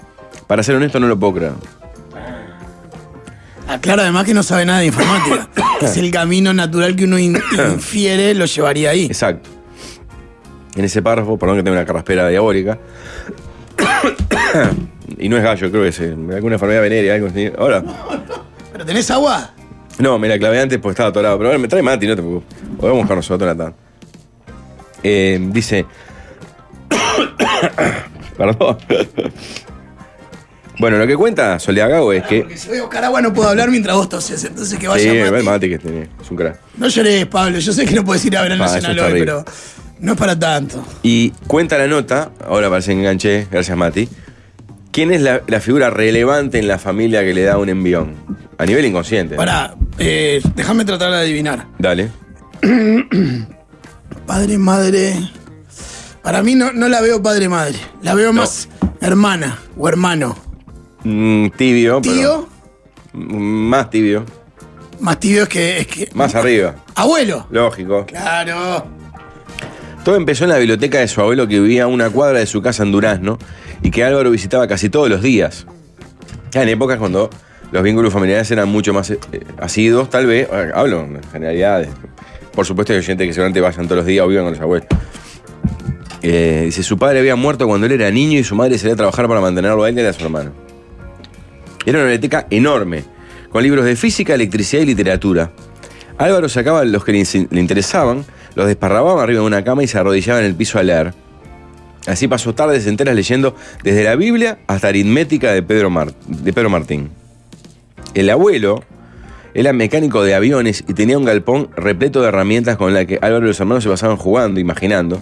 Para 0.47 0.63
ser 0.63 0.75
honesto, 0.75 0.99
no 0.99 1.07
lo 1.07 1.19
puedo 1.19 1.33
creer. 1.33 1.80
Aclara 3.71 4.03
además 4.03 4.25
que 4.25 4.33
no 4.33 4.43
sabe 4.43 4.65
nada 4.65 4.79
de 4.79 4.87
informática. 4.87 5.49
es 5.81 5.97
el 5.97 6.11
camino 6.11 6.53
natural 6.53 6.95
que 6.95 7.05
uno 7.05 7.17
in- 7.17 7.37
infiere, 7.73 8.33
lo 8.33 8.45
llevaría 8.45 8.89
ahí. 8.91 9.05
Exacto. 9.05 9.49
En 10.75 10.85
ese 10.85 11.01
párrafo, 11.01 11.37
perdón 11.37 11.57
que 11.57 11.63
tengo 11.63 11.77
una 11.77 11.85
carraspera 11.85 12.27
diabólica. 12.29 12.77
y 15.17 15.27
no 15.29 15.37
es 15.37 15.43
gallo, 15.43 15.69
creo 15.69 15.83
que 15.83 15.89
es 15.89 15.99
eh, 15.99 16.15
alguna 16.33 16.55
enfermedad 16.55 16.81
venérea, 16.81 17.15
algo 17.15 17.27
así. 17.27 17.51
Ahora. 17.57 17.83
¿Pero 18.71 18.85
tenés 18.85 19.09
agua? 19.11 19.53
No, 19.99 20.17
me 20.17 20.27
la 20.27 20.39
clavé 20.39 20.59
antes 20.61 20.79
porque 20.79 20.93
estaba 20.93 21.09
atorado. 21.09 21.37
Pero 21.37 21.49
ahora 21.49 21.59
me 21.59 21.67
trae 21.67 21.81
Mati, 21.81 22.07
no 22.07 22.15
te 22.15 22.21
preocupes. 22.21 22.57
O 22.77 22.81
vamos 22.83 22.97
a 22.97 23.01
buscar 23.01 23.17
nosotros 23.17 23.57
tarde. 23.57 23.73
Eh, 25.03 25.39
dice. 25.51 25.85
Perdón. 28.37 28.77
Bueno, 30.81 30.97
lo 30.97 31.07
que 31.07 31.15
cuenta 31.15 31.57
Soledad 31.59 31.89
Gago 31.89 32.11
es 32.11 32.23
que. 32.23 32.41
Porque 32.41 32.57
si 32.57 32.67
voy 32.69 32.79
a 32.79 32.81
buscar 32.81 33.05
agua 33.05 33.21
no 33.21 33.31
puedo 33.33 33.47
hablar 33.49 33.69
mientras 33.69 33.95
vos 33.95 34.09
toses. 34.09 34.43
Entonces 34.43 34.73
que 34.77 34.81
Sí, 34.85 34.87
vaya 34.87 35.11
el 35.25 35.31
Mati. 35.31 35.45
Mati 35.45 35.69
que 35.69 35.77
tiene, 35.79 36.09
es 36.21 36.29
un 36.31 36.35
crack. 36.37 36.59
No 36.77 36.87
llores, 36.89 37.25
Pablo. 37.27 37.59
Yo 37.59 37.71
sé 37.71 37.85
que 37.85 37.95
no 37.95 38.03
puedes 38.03 38.25
ir 38.25 38.35
a 38.35 38.41
ver 38.41 38.51
al 38.51 38.61
Ah, 38.61 38.65
Nacional 38.65 38.99
hoy, 38.99 39.19
pero 39.19 39.45
no 39.99 40.11
es 40.13 40.17
para 40.17 40.37
tanto. 40.37 40.83
Y 41.03 41.29
cuenta 41.47 41.77
la 41.77 41.87
nota, 41.87 42.31
ahora 42.45 42.69
parece 42.69 42.91
que 42.93 42.99
enganché, 42.99 43.47
gracias 43.49 43.77
Mati. 43.77 44.09
¿Quién 44.91 45.11
es 45.13 45.21
la, 45.21 45.41
la 45.47 45.61
figura 45.61 45.89
relevante 45.89 46.59
en 46.59 46.67
la 46.67 46.77
familia 46.77 47.21
que 47.23 47.33
le 47.33 47.43
da 47.43 47.57
un 47.57 47.69
envión? 47.69 48.15
A 48.57 48.65
nivel 48.65 48.83
inconsciente. 48.85 49.35
Pará, 49.35 49.75
eh, 49.97 50.41
déjame 50.55 50.83
tratar 50.83 51.11
de 51.11 51.17
adivinar. 51.17 51.65
Dale. 51.79 52.09
Padre, 54.27 54.57
madre. 54.57 55.15
Para 56.21 56.43
mí 56.43 56.55
no, 56.55 56.71
no 56.71 56.87
la 56.87 57.01
veo 57.01 57.21
padre, 57.23 57.49
madre. 57.49 57.75
La 58.03 58.13
veo 58.13 58.31
más 58.33 58.69
hermana 59.01 59.59
o 59.77 59.87
hermano. 59.89 60.37
Mm, 61.03 61.47
tibio. 61.57 62.01
Tío, 62.01 62.47
Mm, 63.13 63.67
más 63.67 63.89
tibio. 63.89 64.23
más 65.01 65.19
tibio 65.19 65.43
es 65.43 65.49
que, 65.49 65.77
es 65.79 65.87
que. 65.87 66.09
Más 66.13 66.33
arriba. 66.35 66.75
Abuelo. 66.95 67.45
Lógico. 67.49 68.05
Claro. 68.05 68.85
Todo 70.05 70.15
empezó 70.15 70.45
en 70.45 70.51
la 70.51 70.57
biblioteca 70.57 70.99
de 70.99 71.07
su 71.07 71.19
abuelo 71.21 71.47
que 71.47 71.59
vivía 71.59 71.83
a 71.83 71.87
una 71.87 72.09
cuadra 72.09 72.39
de 72.39 72.45
su 72.45 72.61
casa 72.61 72.83
en 72.83 72.91
Durazno 72.91 73.37
y 73.83 73.91
que 73.91 74.03
Álvaro 74.03 74.31
visitaba 74.31 74.67
casi 74.67 74.89
todos 74.89 75.09
los 75.09 75.21
días. 75.21 75.65
En 76.53 76.69
épocas 76.69 76.97
cuando 76.99 77.29
los 77.71 77.83
vínculos 77.83 78.11
familiares 78.13 78.49
eran 78.51 78.69
mucho 78.69 78.93
más 78.93 79.11
eh, 79.11 79.19
asiduos, 79.59 80.09
tal 80.09 80.25
vez, 80.25 80.47
eh, 80.51 80.71
hablo 80.73 81.01
en 81.01 81.21
generalidades. 81.31 81.89
Por 82.53 82.65
supuesto 82.65 82.93
hay 82.93 83.03
gente 83.03 83.25
que 83.27 83.33
seguramente 83.33 83.61
vayan 83.61 83.85
todos 83.85 83.97
los 83.97 84.05
días 84.05 84.25
o 84.25 84.27
vivan 84.29 84.45
con 84.45 84.53
los 84.53 84.61
abuelos. 84.61 84.87
Eh, 86.21 86.63
dice, 86.65 86.83
su 86.83 86.97
padre 86.97 87.19
había 87.19 87.35
muerto 87.35 87.67
cuando 87.67 87.85
él 87.87 87.93
era 87.93 88.09
niño 88.11 88.39
y 88.39 88.43
su 88.43 88.55
madre 88.55 88.77
salía 88.77 88.93
a 88.93 88.97
trabajar 88.97 89.27
para 89.27 89.41
mantenerlo 89.41 89.83
a 89.83 89.89
él 89.89 89.97
y 89.97 90.01
a 90.01 90.13
su 90.13 90.23
hermano. 90.23 90.51
Era 91.85 91.97
una 91.99 92.07
biblioteca 92.07 92.47
enorme, 92.49 93.03
con 93.49 93.63
libros 93.63 93.85
de 93.85 93.95
física, 93.95 94.33
electricidad 94.35 94.83
y 94.83 94.85
literatura. 94.85 95.51
Álvaro 96.17 96.47
sacaba 96.49 96.83
los 96.85 97.03
que 97.03 97.11
le, 97.13 97.19
in- 97.19 97.47
le 97.49 97.59
interesaban, 97.59 98.23
los 98.55 98.67
desparramaba 98.67 99.23
arriba 99.23 99.41
de 99.41 99.47
una 99.47 99.63
cama 99.63 99.83
y 99.83 99.87
se 99.87 99.97
arrodillaba 99.97 100.39
en 100.39 100.45
el 100.45 100.55
piso 100.55 100.77
a 100.79 100.83
leer. 100.83 101.13
Así 102.07 102.27
pasó 102.27 102.53
tardes 102.55 102.87
enteras 102.87 103.15
leyendo 103.15 103.55
desde 103.83 104.03
la 104.03 104.15
Biblia 104.15 104.59
hasta 104.67 104.87
aritmética 104.87 105.51
de 105.53 105.61
Pedro, 105.63 105.89
Mar- 105.89 106.13
de 106.27 106.53
Pedro 106.53 106.69
Martín. 106.69 107.09
El 108.13 108.29
abuelo 108.29 108.83
era 109.53 109.73
mecánico 109.73 110.23
de 110.23 110.33
aviones 110.35 110.83
y 110.87 110.93
tenía 110.93 111.17
un 111.17 111.25
galpón 111.25 111.69
repleto 111.75 112.21
de 112.21 112.27
herramientas 112.29 112.77
con 112.77 112.93
las 112.93 113.05
que 113.05 113.19
Álvaro 113.21 113.45
y 113.45 113.49
los 113.49 113.59
hermanos 113.59 113.83
se 113.83 113.89
pasaban 113.89 114.17
jugando, 114.17 114.59
imaginando. 114.59 115.21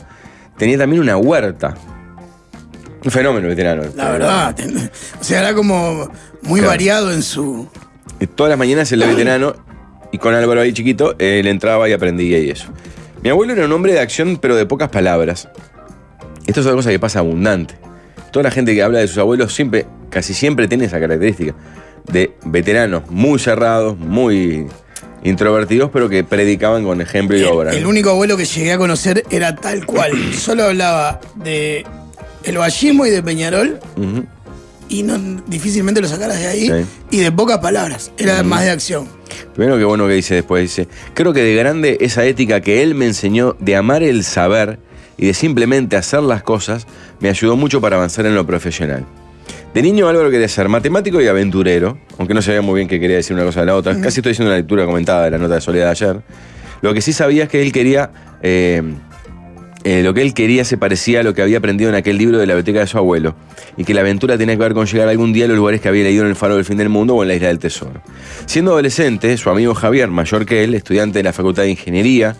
Tenía 0.57 0.77
también 0.77 1.01
una 1.01 1.17
huerta. 1.17 1.75
Un 3.03 3.11
fenómeno 3.11 3.47
veterano. 3.47 3.83
La 3.95 4.11
verdad. 4.11 4.55
ten- 4.55 4.77
O 5.19 5.23
sea, 5.23 5.39
era 5.39 5.53
como 5.53 6.11
muy 6.41 6.59
Claro. 6.59 6.71
variado 6.71 7.13
en 7.13 7.21
su. 7.23 7.67
Y 8.19 8.27
Todas 8.27 8.49
las 8.49 8.59
mañanas 8.59 8.91
el 8.91 8.99
veterano, 9.07 9.53
y 10.11 10.17
con 10.17 10.33
Álvaro 10.35 10.61
ahí 10.61 10.73
chiquito, 10.73 11.15
él 11.19 11.47
entraba 11.47 11.87
y 11.87 11.93
aprendía 11.93 12.39
y 12.39 12.49
eso. 12.49 12.67
Mi 13.21 13.29
abuelo 13.29 13.53
era 13.53 13.65
un 13.65 13.71
hombre 13.71 13.93
de 13.93 13.99
acción, 13.99 14.37
pero 14.41 14.55
de 14.55 14.65
pocas 14.65 14.89
palabras. 14.89 15.47
Esto 16.47 16.61
es 16.61 16.65
una 16.65 16.75
cosa 16.75 16.89
que 16.89 16.99
pasa 16.99 17.19
abundante. 17.19 17.75
Toda 18.31 18.43
la 18.43 18.51
gente 18.51 18.73
que 18.73 18.81
habla 18.83 18.99
de 18.99 19.07
sus 19.07 19.17
abuelos 19.17 19.53
siempre, 19.53 19.85
casi 20.09 20.33
siempre 20.33 20.67
tiene 20.67 20.85
esa 20.85 20.99
característica. 20.99 21.53
De 22.11 22.33
veteranos 22.45 23.09
muy 23.09 23.39
cerrados, 23.39 23.97
muy 23.97 24.67
introvertidos, 25.23 25.89
pero 25.91 26.09
que 26.09 26.23
predicaban 26.23 26.83
con 26.83 27.01
ejemplo 27.01 27.37
y 27.37 27.43
obra. 27.43 27.71
El 27.73 27.85
único 27.85 28.11
abuelo 28.11 28.37
que 28.37 28.45
llegué 28.45 28.71
a 28.73 28.77
conocer 28.77 29.23
era 29.29 29.55
tal 29.55 29.85
cual. 29.85 30.11
Solo 30.33 30.63
hablaba 30.63 31.19
de 31.35 31.85
el 32.43 32.57
vallismo 32.57 33.05
y 33.05 33.09
de 33.09 33.21
Peñarol 33.23 33.79
y 34.87 35.03
no 35.03 35.17
difícilmente 35.47 36.01
lo 36.01 36.07
sacaras 36.07 36.39
de 36.39 36.47
ahí 36.47 36.67
Sí. 36.67 36.85
y 37.11 37.19
de 37.19 37.31
pocas 37.31 37.59
palabras. 37.59 38.11
Era 38.17 38.41
más 38.43 38.63
de 38.63 38.71
acción. 38.71 39.07
Primero 39.53 39.77
que 39.77 39.83
bueno 39.83 40.07
que 40.07 40.13
dice 40.13 40.35
después, 40.35 40.63
dice, 40.63 40.87
creo 41.13 41.31
que 41.33 41.43
de 41.43 41.53
grande 41.55 41.97
esa 42.01 42.25
ética 42.25 42.61
que 42.61 42.81
él 42.81 42.95
me 42.95 43.05
enseñó 43.05 43.55
de 43.59 43.75
amar 43.75 44.01
el 44.03 44.23
saber 44.23 44.79
y 45.17 45.27
de 45.27 45.33
simplemente 45.33 45.95
hacer 45.97 46.21
las 46.23 46.41
cosas 46.43 46.87
me 47.19 47.29
ayudó 47.29 47.55
mucho 47.55 47.81
para 47.81 47.97
avanzar 47.97 48.25
en 48.25 48.33
lo 48.35 48.45
profesional. 48.47 49.05
De 49.73 49.83
niño 49.83 50.07
Álvaro 50.07 50.31
quería 50.31 50.47
ser 50.47 50.67
matemático 50.69 51.21
y 51.21 51.27
aventurero, 51.27 51.99
aunque 52.17 52.33
no 52.33 52.41
sabía 52.41 52.61
muy 52.61 52.75
bien 52.75 52.87
qué 52.87 52.99
quería 52.99 53.17
decir 53.17 53.35
una 53.35 53.45
cosa 53.45 53.59
de 53.59 53.65
la 53.67 53.75
otra. 53.75 53.99
Casi 54.01 54.21
estoy 54.21 54.31
haciendo 54.31 54.49
una 54.51 54.57
lectura 54.57 54.85
comentada 54.85 55.25
de 55.25 55.31
la 55.31 55.37
nota 55.37 55.55
de 55.55 55.61
Soledad 55.61 55.85
de 55.85 55.91
ayer. 55.91 56.21
Lo 56.81 56.93
que 56.93 57.01
sí 57.01 57.13
sabía 57.13 57.43
es 57.43 57.49
que 57.49 57.61
él 57.61 57.71
quería... 57.71 58.09
eh, 58.41 58.81
eh, 59.83 60.03
lo 60.03 60.13
que 60.13 60.21
él 60.21 60.33
quería 60.33 60.65
se 60.65 60.77
parecía 60.77 61.21
a 61.21 61.23
lo 61.23 61.33
que 61.33 61.41
había 61.41 61.59
aprendido 61.59 61.89
en 61.89 61.95
aquel 61.95 62.17
libro 62.17 62.37
de 62.37 62.45
la 62.45 62.53
biblioteca 62.53 62.81
de 62.81 62.87
su 62.87 62.97
abuelo, 62.97 63.35
y 63.77 63.85
que 63.85 63.93
la 63.93 64.01
aventura 64.01 64.37
tenía 64.37 64.55
que 64.55 64.63
ver 64.63 64.73
con 64.73 64.85
llegar 64.85 65.07
algún 65.07 65.31
día 65.31 65.45
a 65.45 65.47
los 65.47 65.57
lugares 65.57 65.79
que 65.81 65.87
había 65.87 66.03
leído 66.03 66.23
en 66.23 66.29
el 66.29 66.35
Faro 66.35 66.55
del 66.55 66.65
Fin 66.65 66.77
del 66.77 66.89
Mundo 66.89 67.15
o 67.15 67.21
en 67.23 67.29
la 67.29 67.35
Isla 67.35 67.47
del 67.47 67.59
Tesoro. 67.59 68.01
Siendo 68.45 68.71
adolescente, 68.71 69.35
su 69.37 69.49
amigo 69.49 69.73
Javier, 69.73 70.09
mayor 70.09 70.45
que 70.45 70.63
él, 70.63 70.75
estudiante 70.75 71.19
de 71.19 71.23
la 71.23 71.33
Facultad 71.33 71.63
de 71.63 71.71
Ingeniería, 71.71 72.35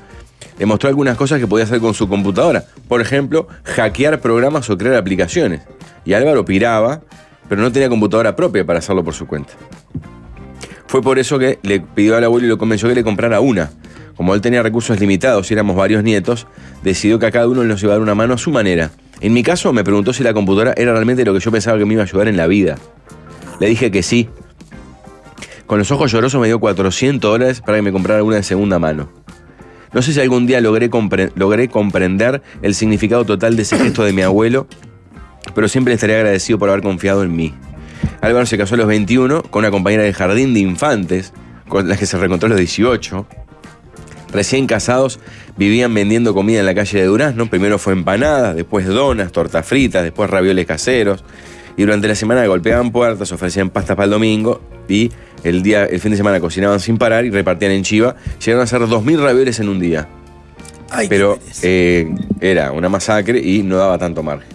le 0.57 0.65
mostró 0.65 0.89
algunas 0.89 1.15
cosas 1.15 1.39
que 1.39 1.47
podía 1.47 1.63
hacer 1.63 1.79
con 1.79 1.93
su 1.93 2.09
computadora. 2.09 2.65
Por 2.87 2.99
ejemplo, 2.99 3.47
hackear 3.63 4.19
programas 4.19 4.69
o 4.69 4.77
crear 4.77 4.95
aplicaciones. 4.95 5.61
Y 6.03 6.13
Álvaro 6.13 6.43
piraba, 6.43 7.01
pero 7.47 7.61
no 7.61 7.71
tenía 7.71 7.87
computadora 7.87 8.35
propia 8.35 8.65
para 8.65 8.79
hacerlo 8.79 9.03
por 9.03 9.13
su 9.13 9.25
cuenta. 9.25 9.53
Fue 10.87 11.01
por 11.01 11.19
eso 11.19 11.39
que 11.39 11.59
le 11.61 11.79
pidió 11.79 12.17
al 12.17 12.23
abuelo 12.23 12.47
y 12.47 12.49
lo 12.49 12.57
convenció 12.57 12.89
que 12.89 12.95
le 12.95 13.03
comprara 13.03 13.39
una. 13.39 13.71
Como 14.19 14.35
él 14.35 14.41
tenía 14.41 14.61
recursos 14.61 14.99
limitados 14.99 15.49
y 15.49 15.53
éramos 15.53 15.77
varios 15.77 16.03
nietos, 16.03 16.45
decidió 16.83 17.19
que 17.19 17.27
a 17.27 17.31
cada 17.31 17.47
uno 17.47 17.63
nos 17.63 17.81
iba 17.83 17.93
a 17.93 17.95
dar 17.95 18.01
una 18.01 18.15
mano 18.15 18.33
a 18.33 18.37
su 18.37 18.51
manera. 18.51 18.91
En 19.21 19.31
mi 19.31 19.43
caso, 19.43 19.71
me 19.71 19.85
preguntó 19.85 20.11
si 20.11 20.23
la 20.23 20.33
computadora 20.33 20.73
era 20.75 20.91
realmente 20.91 21.23
lo 21.23 21.33
que 21.33 21.39
yo 21.39 21.53
pensaba 21.53 21.77
que 21.77 21.85
me 21.85 21.93
iba 21.93 22.01
a 22.01 22.05
ayudar 22.05 22.27
en 22.27 22.35
la 22.35 22.45
vida. 22.45 22.75
Le 23.61 23.69
dije 23.69 23.91
que 23.91 24.03
sí. 24.03 24.27
Con 25.65 25.79
los 25.79 25.89
ojos 25.91 26.11
llorosos 26.11 26.41
me 26.41 26.47
dio 26.47 26.59
400 26.59 27.31
dólares 27.31 27.61
para 27.61 27.77
que 27.77 27.81
me 27.81 27.93
comprara 27.93 28.21
una 28.21 28.35
de 28.35 28.43
segunda 28.43 28.77
mano. 28.77 29.09
No 29.93 30.01
sé 30.01 30.11
si 30.11 30.19
algún 30.19 30.47
día 30.47 30.59
logré, 30.59 30.89
logré 31.35 31.69
comprender 31.69 32.41
el 32.61 32.75
significado 32.75 33.23
total 33.23 33.55
de 33.55 33.61
ese 33.61 33.77
gesto 33.77 34.03
de 34.03 34.11
mi 34.11 34.23
abuelo, 34.23 34.67
pero 35.55 35.69
siempre 35.69 35.93
estaré 35.93 36.17
agradecido 36.17 36.59
por 36.59 36.67
haber 36.67 36.83
confiado 36.83 37.23
en 37.23 37.33
mí. 37.33 37.53
Álvaro 38.19 38.45
se 38.45 38.57
casó 38.57 38.75
a 38.75 38.79
los 38.79 38.87
21 38.87 39.43
con 39.43 39.61
una 39.61 39.71
compañera 39.71 40.03
de 40.03 40.11
jardín 40.11 40.53
de 40.53 40.59
infantes, 40.59 41.31
con 41.69 41.87
las 41.87 41.97
que 41.97 42.05
se 42.05 42.17
reencontró 42.17 42.47
a 42.47 42.49
los 42.49 42.59
18. 42.59 43.25
Recién 44.31 44.67
casados, 44.67 45.19
vivían 45.57 45.93
vendiendo 45.93 46.33
comida 46.33 46.59
en 46.59 46.65
la 46.65 46.75
calle 46.75 46.99
de 46.99 47.05
Durazno. 47.05 47.49
Primero 47.49 47.79
fue 47.79 47.93
empanadas, 47.93 48.55
después 48.55 48.85
donas, 48.85 49.31
tortas 49.31 49.65
fritas, 49.65 50.03
después 50.03 50.29
ravioles 50.29 50.65
caseros. 50.65 51.23
Y 51.77 51.83
durante 51.83 52.07
la 52.07 52.15
semana 52.15 52.45
golpeaban 52.45 52.91
puertas, 52.91 53.31
ofrecían 53.31 53.69
pastas 53.69 53.95
para 53.95 54.05
el 54.05 54.11
domingo 54.11 54.61
y 54.87 55.11
el, 55.43 55.63
día, 55.63 55.85
el 55.85 55.99
fin 55.99 56.11
de 56.11 56.17
semana 56.17 56.39
cocinaban 56.39 56.79
sin 56.79 56.97
parar 56.97 57.25
y 57.25 57.31
repartían 57.31 57.71
en 57.71 57.83
Chiva. 57.83 58.15
Llegaron 58.39 58.61
a 58.61 58.63
hacer 58.65 58.81
2.000 58.81 59.19
ravioles 59.19 59.59
en 59.59 59.69
un 59.69 59.79
día. 59.79 60.07
Ay, 60.91 61.07
Pero 61.07 61.39
eh, 61.61 62.13
era 62.41 62.71
una 62.71 62.89
masacre 62.89 63.39
y 63.39 63.63
no 63.63 63.77
daba 63.77 63.97
tanto 63.97 64.23
margen. 64.23 64.49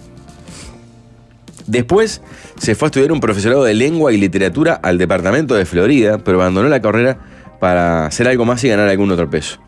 Después 1.67 2.21
se 2.59 2.75
fue 2.75 2.87
a 2.87 2.89
estudiar 2.89 3.11
un 3.11 3.19
profesorado 3.19 3.63
de 3.63 3.73
lengua 3.73 4.13
y 4.13 4.17
literatura 4.17 4.75
al 4.75 4.97
departamento 4.97 5.55
de 5.55 5.65
Florida, 5.65 6.19
pero 6.19 6.39
abandonó 6.39 6.69
la 6.69 6.81
carrera 6.81 7.17
para 7.59 8.05
hacer 8.05 8.27
algo 8.27 8.45
más 8.45 8.63
y 8.63 8.69
ganar 8.69 8.87
algún 8.87 9.11
otro 9.11 9.29
peso. 9.29 9.59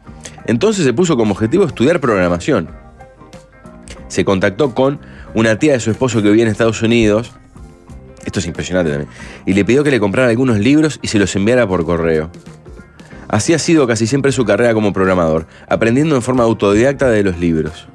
Entonces 0.47 0.85
se 0.85 0.93
puso 0.93 1.17
como 1.17 1.33
objetivo 1.33 1.65
estudiar 1.65 1.99
programación. 1.99 2.69
Se 4.07 4.25
contactó 4.25 4.73
con 4.73 4.99
una 5.33 5.59
tía 5.59 5.73
de 5.73 5.79
su 5.79 5.91
esposo 5.91 6.21
que 6.21 6.29
vivía 6.29 6.45
en 6.45 6.49
Estados 6.49 6.81
Unidos, 6.81 7.33
esto 8.25 8.39
es 8.39 8.45
impresionante 8.45 8.91
también, 8.91 9.09
y 9.45 9.53
le 9.53 9.63
pidió 9.63 9.83
que 9.83 9.91
le 9.91 9.99
comprara 9.99 10.29
algunos 10.29 10.59
libros 10.59 10.99
y 11.01 11.09
se 11.09 11.19
los 11.19 11.35
enviara 11.35 11.67
por 11.67 11.85
correo. 11.85 12.31
Así 13.27 13.53
ha 13.53 13.59
sido 13.59 13.85
casi 13.87 14.07
siempre 14.07 14.31
su 14.31 14.45
carrera 14.45 14.73
como 14.73 14.93
programador, 14.93 15.47
aprendiendo 15.67 16.15
en 16.15 16.21
forma 16.21 16.43
autodidacta 16.43 17.09
de 17.09 17.23
los 17.23 17.37
libros. 17.37 17.87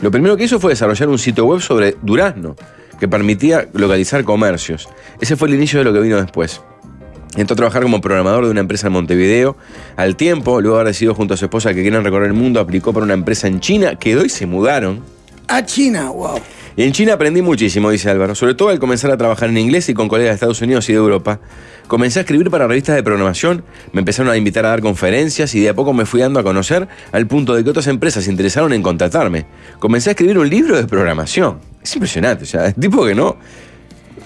Lo 0.00 0.10
primero 0.10 0.36
que 0.36 0.44
hizo 0.44 0.60
fue 0.60 0.72
desarrollar 0.72 1.08
un 1.08 1.18
sitio 1.18 1.46
web 1.46 1.60
sobre 1.60 1.96
Durazno, 2.02 2.56
que 3.00 3.08
permitía 3.08 3.68
localizar 3.72 4.22
comercios. 4.24 4.88
Ese 5.20 5.36
fue 5.36 5.48
el 5.48 5.54
inicio 5.54 5.78
de 5.78 5.84
lo 5.84 5.92
que 5.92 6.00
vino 6.00 6.20
después. 6.20 6.60
Entró 7.36 7.54
a 7.54 7.56
trabajar 7.56 7.82
como 7.82 8.00
programador 8.00 8.44
de 8.46 8.50
una 8.50 8.60
empresa 8.60 8.86
en 8.86 8.94
Montevideo. 8.94 9.56
Al 9.96 10.16
tiempo, 10.16 10.60
luego 10.60 10.76
de 10.76 10.80
haber 10.82 10.92
decidido 10.92 11.14
junto 11.14 11.34
a 11.34 11.36
su 11.36 11.44
esposa 11.44 11.74
que 11.74 11.82
querían 11.82 12.04
recorrer 12.04 12.28
el 12.28 12.34
mundo, 12.34 12.60
aplicó 12.60 12.92
para 12.92 13.04
una 13.04 13.14
empresa 13.14 13.46
en 13.46 13.60
China, 13.60 13.96
quedó 13.96 14.24
y 14.24 14.28
se 14.28 14.46
mudaron. 14.46 15.02
A 15.46 15.64
China, 15.64 16.10
wow. 16.10 16.40
Y 16.76 16.84
en 16.84 16.92
China 16.92 17.14
aprendí 17.14 17.42
muchísimo, 17.42 17.90
dice 17.90 18.08
Álvaro, 18.08 18.36
sobre 18.36 18.54
todo 18.54 18.68
al 18.68 18.78
comenzar 18.78 19.10
a 19.10 19.16
trabajar 19.16 19.48
en 19.48 19.58
inglés 19.58 19.88
y 19.88 19.94
con 19.94 20.06
colegas 20.06 20.30
de 20.30 20.34
Estados 20.34 20.62
Unidos 20.62 20.88
y 20.88 20.92
de 20.92 20.98
Europa. 20.98 21.40
Comencé 21.88 22.20
a 22.20 22.22
escribir 22.22 22.50
para 22.50 22.68
revistas 22.68 22.94
de 22.94 23.02
programación, 23.02 23.64
me 23.92 23.98
empezaron 23.98 24.30
a 24.30 24.36
invitar 24.36 24.64
a 24.64 24.68
dar 24.68 24.80
conferencias 24.80 25.54
y 25.56 25.60
de 25.60 25.70
a 25.70 25.74
poco 25.74 25.92
me 25.92 26.06
fui 26.06 26.20
dando 26.20 26.38
a 26.38 26.44
conocer 26.44 26.86
al 27.10 27.26
punto 27.26 27.54
de 27.54 27.64
que 27.64 27.70
otras 27.70 27.88
empresas 27.88 28.24
se 28.24 28.30
interesaron 28.30 28.72
en 28.72 28.82
contratarme. 28.82 29.46
Comencé 29.80 30.10
a 30.10 30.12
escribir 30.12 30.38
un 30.38 30.48
libro 30.48 30.76
de 30.76 30.86
programación. 30.86 31.58
Es 31.82 31.92
impresionante, 31.96 32.44
o 32.44 32.46
sea, 32.46 32.66
es 32.66 32.76
tipo 32.76 33.04
que 33.04 33.14
no... 33.14 33.36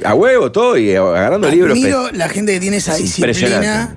A 0.04 0.14
huevo 0.14 0.50
todo 0.52 0.76
y 0.76 0.94
agarrando 0.94 1.48
libros. 1.50 1.72
Admiro 1.72 2.10
la 2.12 2.28
gente 2.28 2.52
que 2.52 2.60
tiene 2.60 2.76
esa 2.78 2.92
Es 2.96 3.02
disciplina 3.02 3.96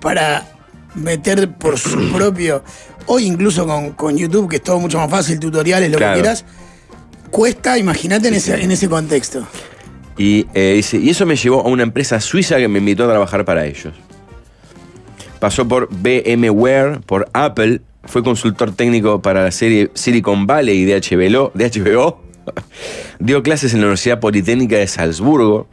para 0.00 0.46
meter 0.94 1.52
por 1.52 1.78
su 1.78 2.10
propio. 2.14 2.62
Hoy 3.06 3.26
incluso 3.26 3.66
con, 3.66 3.92
con 3.92 4.16
YouTube, 4.16 4.48
que 4.50 4.56
es 4.56 4.62
todo 4.62 4.78
mucho 4.80 4.98
más 4.98 5.10
fácil, 5.10 5.38
tutoriales, 5.38 5.90
lo 5.90 5.98
Claro. 5.98 6.14
que 6.14 6.20
quieras. 6.20 6.44
Cuesta, 7.30 7.76
imagínate 7.78 8.28
en, 8.28 8.34
ese, 8.34 8.62
en 8.62 8.70
ese 8.70 8.88
contexto. 8.88 9.46
Y, 10.18 10.46
eh, 10.54 10.74
dice, 10.76 10.96
y 10.96 11.10
eso 11.10 11.26
me 11.26 11.36
llevó 11.36 11.60
a 11.60 11.68
una 11.68 11.82
empresa 11.82 12.20
suiza 12.20 12.56
que 12.56 12.68
me 12.68 12.78
invitó 12.78 13.04
a 13.04 13.08
trabajar 13.08 13.44
para 13.44 13.66
ellos. 13.66 13.92
Pasó 15.38 15.68
por 15.68 15.88
VMware, 15.90 17.00
por 17.04 17.28
Apple, 17.34 17.82
fue 18.04 18.22
consultor 18.22 18.72
técnico 18.74 19.20
para 19.20 19.42
la 19.44 19.50
serie 19.50 19.90
Silicon 19.94 20.46
Valley 20.46 20.84
de 20.84 20.94
HBO, 21.00 21.50
de 21.54 21.70
HBO. 21.70 22.22
Dio 23.18 23.42
clases 23.42 23.72
en 23.74 23.80
la 23.80 23.86
Universidad 23.86 24.20
Politécnica 24.20 24.76
de 24.76 24.86
Salzburgo 24.86 25.68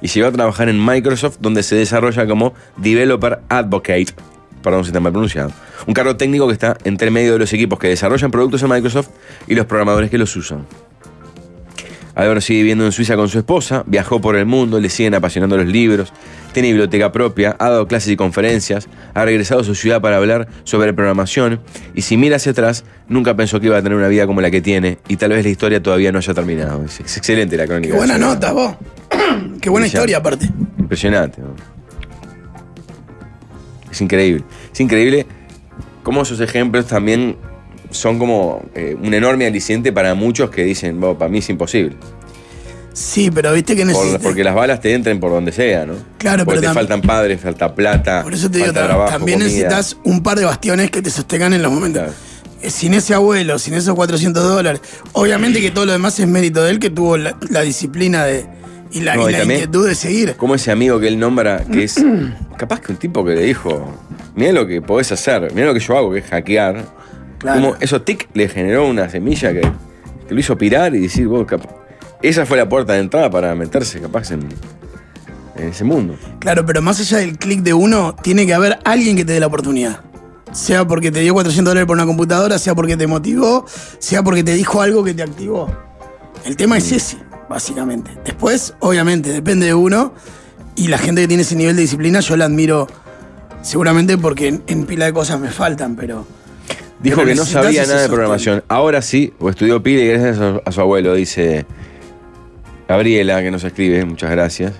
y 0.00 0.08
llegó 0.08 0.28
a 0.28 0.32
trabajar 0.32 0.68
en 0.68 0.84
Microsoft, 0.84 1.38
donde 1.40 1.62
se 1.62 1.76
desarrolla 1.76 2.26
como 2.26 2.54
Developer 2.76 3.40
Advocate. 3.48 4.06
Perdón 4.62 4.84
si 4.84 4.88
está 4.88 5.00
mal 5.00 5.12
pronunciado. 5.12 5.52
Un 5.86 5.94
cargo 5.94 6.16
técnico 6.16 6.46
que 6.46 6.52
está 6.52 6.76
entre 6.84 7.10
medio 7.10 7.32
de 7.32 7.38
los 7.40 7.52
equipos 7.52 7.78
que 7.78 7.88
desarrollan 7.88 8.30
productos 8.30 8.62
en 8.62 8.68
Microsoft 8.68 9.08
y 9.46 9.54
los 9.54 9.66
programadores 9.66 10.10
que 10.10 10.18
los 10.18 10.34
usan. 10.36 10.66
Álvaro 12.14 12.40
sigue 12.40 12.60
viviendo 12.60 12.84
en 12.84 12.92
Suiza 12.92 13.16
con 13.16 13.28
su 13.28 13.38
esposa, 13.38 13.84
viajó 13.86 14.20
por 14.20 14.36
el 14.36 14.46
mundo, 14.46 14.78
le 14.80 14.88
siguen 14.88 15.14
apasionando 15.14 15.56
los 15.56 15.66
libros, 15.66 16.12
tiene 16.52 16.68
biblioteca 16.68 17.12
propia, 17.12 17.56
ha 17.58 17.70
dado 17.70 17.86
clases 17.88 18.12
y 18.12 18.16
conferencias, 18.16 18.88
ha 19.14 19.24
regresado 19.24 19.62
a 19.62 19.64
su 19.64 19.74
ciudad 19.74 20.00
para 20.00 20.16
hablar 20.16 20.48
sobre 20.64 20.92
programación 20.92 21.60
y 21.94 22.02
si 22.02 22.16
mira 22.16 22.36
hacia 22.36 22.52
atrás, 22.52 22.84
nunca 23.08 23.34
pensó 23.34 23.60
que 23.60 23.66
iba 23.66 23.78
a 23.78 23.82
tener 23.82 23.96
una 23.96 24.08
vida 24.08 24.26
como 24.26 24.40
la 24.40 24.50
que 24.50 24.60
tiene 24.60 24.98
y 25.08 25.16
tal 25.16 25.30
vez 25.30 25.44
la 25.44 25.50
historia 25.50 25.82
todavía 25.82 26.12
no 26.12 26.18
haya 26.18 26.34
terminado. 26.34 26.84
Es, 26.84 27.00
es 27.00 27.16
excelente 27.16 27.56
la 27.56 27.66
crónica. 27.66 27.92
Qué 27.92 27.98
buena 27.98 28.18
nota, 28.18 28.52
vos. 28.52 28.76
Qué 29.60 29.70
buena 29.70 29.86
historia, 29.86 30.18
aparte. 30.18 30.50
Impresionante. 30.78 31.40
¿no? 31.40 31.54
Es 33.90 34.00
increíble. 34.00 34.44
Es 34.72 34.80
increíble 34.80 35.26
cómo 36.02 36.22
esos 36.22 36.40
ejemplos 36.40 36.86
también 36.86 37.36
son 37.92 38.18
como 38.18 38.62
eh, 38.74 38.96
un 39.00 39.14
enorme 39.14 39.46
aliciente 39.46 39.92
para 39.92 40.14
muchos 40.14 40.50
que 40.50 40.64
dicen, 40.64 41.00
"Bo, 41.00 41.16
para 41.16 41.30
mí 41.30 41.38
es 41.38 41.48
imposible. 41.48 41.96
Sí, 42.92 43.30
pero 43.30 43.52
viste 43.54 43.74
que 43.74 43.82
Por- 43.84 43.92
necesitas. 43.92 44.20
porque 44.22 44.44
las 44.44 44.54
balas 44.54 44.80
te 44.80 44.92
entren 44.92 45.18
por 45.18 45.30
donde 45.30 45.50
sea, 45.52 45.86
¿no? 45.86 45.94
Claro, 46.18 46.44
porque 46.44 46.60
pero 46.60 46.72
te 46.72 46.78
tam- 46.78 46.80
faltan 46.80 47.00
padres, 47.00 47.40
falta 47.40 47.74
plata. 47.74 48.22
Por 48.22 48.34
eso 48.34 48.50
te 48.50 48.58
digo, 48.58 48.72
trabajo, 48.72 49.10
también 49.10 49.38
comida. 49.38 49.48
necesitas 49.50 49.96
un 50.04 50.22
par 50.22 50.38
de 50.38 50.44
bastiones 50.44 50.90
que 50.90 51.00
te 51.00 51.08
sostengan 51.10 51.54
en 51.54 51.62
los 51.62 51.72
momentos. 51.72 52.02
Claro. 52.02 52.14
Eh, 52.60 52.70
Sin 52.70 52.92
ese 52.94 53.14
abuelo, 53.14 53.58
sin 53.58 53.74
esos 53.74 53.94
400 53.94 54.44
dólares. 54.44 54.82
Obviamente 55.12 55.60
que 55.60 55.70
todo 55.70 55.86
lo 55.86 55.92
demás 55.92 56.20
es 56.20 56.28
mérito 56.28 56.62
de 56.62 56.70
él, 56.70 56.78
que 56.78 56.90
tuvo 56.90 57.16
la, 57.16 57.34
la 57.48 57.62
disciplina 57.62 58.24
de, 58.26 58.44
y 58.92 59.00
la, 59.00 59.16
No, 59.16 59.28
y 59.30 59.32
y 59.32 59.36
la 59.38 59.44
inquietud 59.44 59.88
de 59.88 59.94
seguir. 59.94 60.36
Como 60.36 60.54
ese 60.54 60.70
amigo 60.70 61.00
que 61.00 61.08
él 61.08 61.18
nombra, 61.18 61.64
que 61.64 61.84
es 61.84 61.96
capaz 62.58 62.80
que 62.80 62.92
un 62.92 62.98
tipo 62.98 63.24
que 63.24 63.34
le 63.34 63.42
dijo, 63.44 63.90
mira 64.36 64.52
lo 64.52 64.66
que 64.66 64.82
podés 64.82 65.10
hacer, 65.12 65.50
mira 65.54 65.66
lo 65.68 65.72
que 65.74 65.80
yo 65.80 65.96
hago, 65.96 66.12
que 66.12 66.18
es 66.18 66.26
hackear. 66.26 66.84
Claro. 67.42 67.60
Como 67.60 67.76
eso 67.80 68.00
tic 68.02 68.28
le 68.34 68.48
generó 68.48 68.88
una 68.88 69.08
semilla 69.10 69.52
que, 69.52 69.60
que 70.28 70.34
lo 70.34 70.40
hizo 70.40 70.56
pirar 70.56 70.94
y 70.94 71.00
decir, 71.00 71.28
vos, 71.28 71.44
esa 72.22 72.46
fue 72.46 72.56
la 72.56 72.68
puerta 72.68 72.94
de 72.94 73.00
entrada 73.00 73.28
para 73.30 73.54
meterse 73.54 74.00
capaz 74.00 74.30
en, 74.30 74.48
en 75.56 75.68
ese 75.68 75.84
mundo. 75.84 76.16
Claro, 76.38 76.64
pero 76.64 76.80
más 76.80 77.00
allá 77.00 77.18
del 77.18 77.36
clic 77.36 77.60
de 77.62 77.74
uno, 77.74 78.14
tiene 78.22 78.46
que 78.46 78.54
haber 78.54 78.78
alguien 78.84 79.16
que 79.16 79.24
te 79.24 79.32
dé 79.32 79.40
la 79.40 79.48
oportunidad. 79.48 80.00
Sea 80.52 80.86
porque 80.86 81.10
te 81.10 81.20
dio 81.20 81.32
400 81.34 81.70
dólares 81.70 81.86
por 81.86 81.96
una 81.96 82.06
computadora, 82.06 82.58
sea 82.58 82.74
porque 82.74 82.96
te 82.96 83.06
motivó, 83.06 83.66
sea 83.98 84.22
porque 84.22 84.44
te 84.44 84.54
dijo 84.54 84.80
algo 84.82 85.02
que 85.02 85.14
te 85.14 85.22
activó. 85.22 85.68
El 86.44 86.56
tema 86.56 86.76
Mm. 86.76 86.78
es 86.78 86.92
ese, 86.92 87.18
básicamente. 87.48 88.10
Después, 88.24 88.74
obviamente, 88.80 89.30
depende 89.32 89.66
de 89.66 89.74
uno. 89.74 90.12
Y 90.76 90.88
la 90.88 90.98
gente 90.98 91.22
que 91.22 91.28
tiene 91.28 91.42
ese 91.42 91.56
nivel 91.56 91.74
de 91.76 91.82
disciplina, 91.82 92.20
yo 92.20 92.36
la 92.36 92.44
admiro 92.44 92.86
seguramente 93.62 94.16
porque 94.18 94.48
en, 94.48 94.62
en 94.66 94.84
pila 94.86 95.06
de 95.06 95.12
cosas 95.12 95.40
me 95.40 95.50
faltan, 95.50 95.96
pero. 95.96 96.24
Dijo 97.02 97.24
que 97.24 97.34
no 97.34 97.44
sabía 97.44 97.84
nada 97.86 98.02
de 98.02 98.08
programación. 98.08 98.62
Ahora 98.68 99.02
sí, 99.02 99.32
o 99.40 99.50
estudió 99.50 99.82
pile 99.82 100.06
gracias 100.06 100.38
a 100.38 100.52
su, 100.52 100.62
a 100.64 100.72
su 100.72 100.80
abuelo, 100.80 101.14
dice 101.14 101.66
Gabriela, 102.88 103.42
que 103.42 103.50
nos 103.50 103.64
escribe, 103.64 104.04
muchas 104.04 104.30
gracias. 104.30 104.72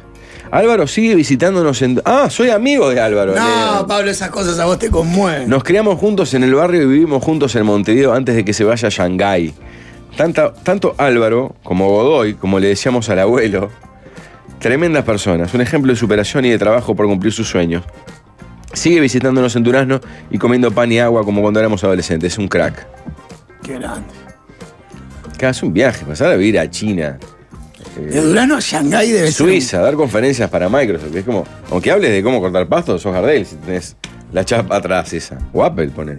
Álvaro 0.50 0.86
sigue 0.86 1.14
visitándonos 1.14 1.80
en. 1.80 2.00
Ah, 2.04 2.28
soy 2.28 2.50
amigo 2.50 2.90
de 2.90 3.00
Álvaro. 3.00 3.34
No, 3.34 3.74
Leo. 3.74 3.86
Pablo, 3.86 4.10
esas 4.10 4.28
cosas 4.30 4.58
a 4.58 4.66
vos 4.66 4.78
te 4.78 4.90
conmueven. 4.90 5.48
Nos 5.48 5.64
criamos 5.64 5.98
juntos 5.98 6.34
en 6.34 6.42
el 6.44 6.54
barrio 6.54 6.82
y 6.82 6.86
vivimos 6.86 7.22
juntos 7.24 7.56
en 7.56 7.64
Montevideo 7.64 8.12
antes 8.12 8.34
de 8.36 8.44
que 8.44 8.52
se 8.52 8.62
vaya 8.64 8.88
a 8.88 8.90
Shanghái. 8.90 9.54
Tanta- 10.16 10.52
tanto 10.52 10.94
Álvaro 10.98 11.56
como 11.62 11.88
Godoy, 11.88 12.34
como 12.34 12.60
le 12.60 12.68
decíamos 12.68 13.08
al 13.08 13.20
abuelo, 13.20 13.70
tremendas 14.58 15.04
personas, 15.04 15.54
un 15.54 15.62
ejemplo 15.62 15.90
de 15.90 15.96
superación 15.98 16.44
y 16.44 16.50
de 16.50 16.58
trabajo 16.58 16.94
por 16.94 17.06
cumplir 17.06 17.32
sus 17.32 17.48
sueños. 17.48 17.82
Sigue 18.72 19.00
visitándonos 19.00 19.54
en 19.56 19.62
Durazno 19.62 20.00
y 20.30 20.38
comiendo 20.38 20.70
pan 20.70 20.90
y 20.90 20.98
agua 20.98 21.24
como 21.24 21.42
cuando 21.42 21.60
éramos 21.60 21.84
adolescentes. 21.84 22.32
Es 22.32 22.38
un 22.38 22.48
crack. 22.48 22.86
Qué 23.62 23.74
grande. 23.74 24.08
Que 25.38 25.46
hace 25.46 25.66
un 25.66 25.72
viaje, 25.72 26.04
pasar 26.04 26.30
a 26.30 26.36
vivir 26.36 26.58
a 26.58 26.70
China, 26.70 27.18
De 27.96 28.20
Durano 28.20 28.56
a 28.56 28.60
Shanghái 28.60 29.10
debe 29.10 29.26
ser. 29.26 29.46
Suiza, 29.46 29.80
dar 29.80 29.94
conferencias 29.94 30.48
para 30.48 30.68
Microsoft. 30.68 31.14
Es 31.14 31.24
como, 31.24 31.44
aunque 31.70 31.90
hables 31.90 32.10
de 32.10 32.22
cómo 32.22 32.40
cortar 32.40 32.68
pasto, 32.68 32.98
sos 32.98 33.12
Gardel 33.12 33.44
si 33.44 33.56
tenés 33.56 33.96
la 34.32 34.44
chapa 34.44 34.76
atrás 34.76 35.12
esa. 35.12 35.38
O 35.52 35.64
Apple, 35.64 35.88
poner. 35.88 36.18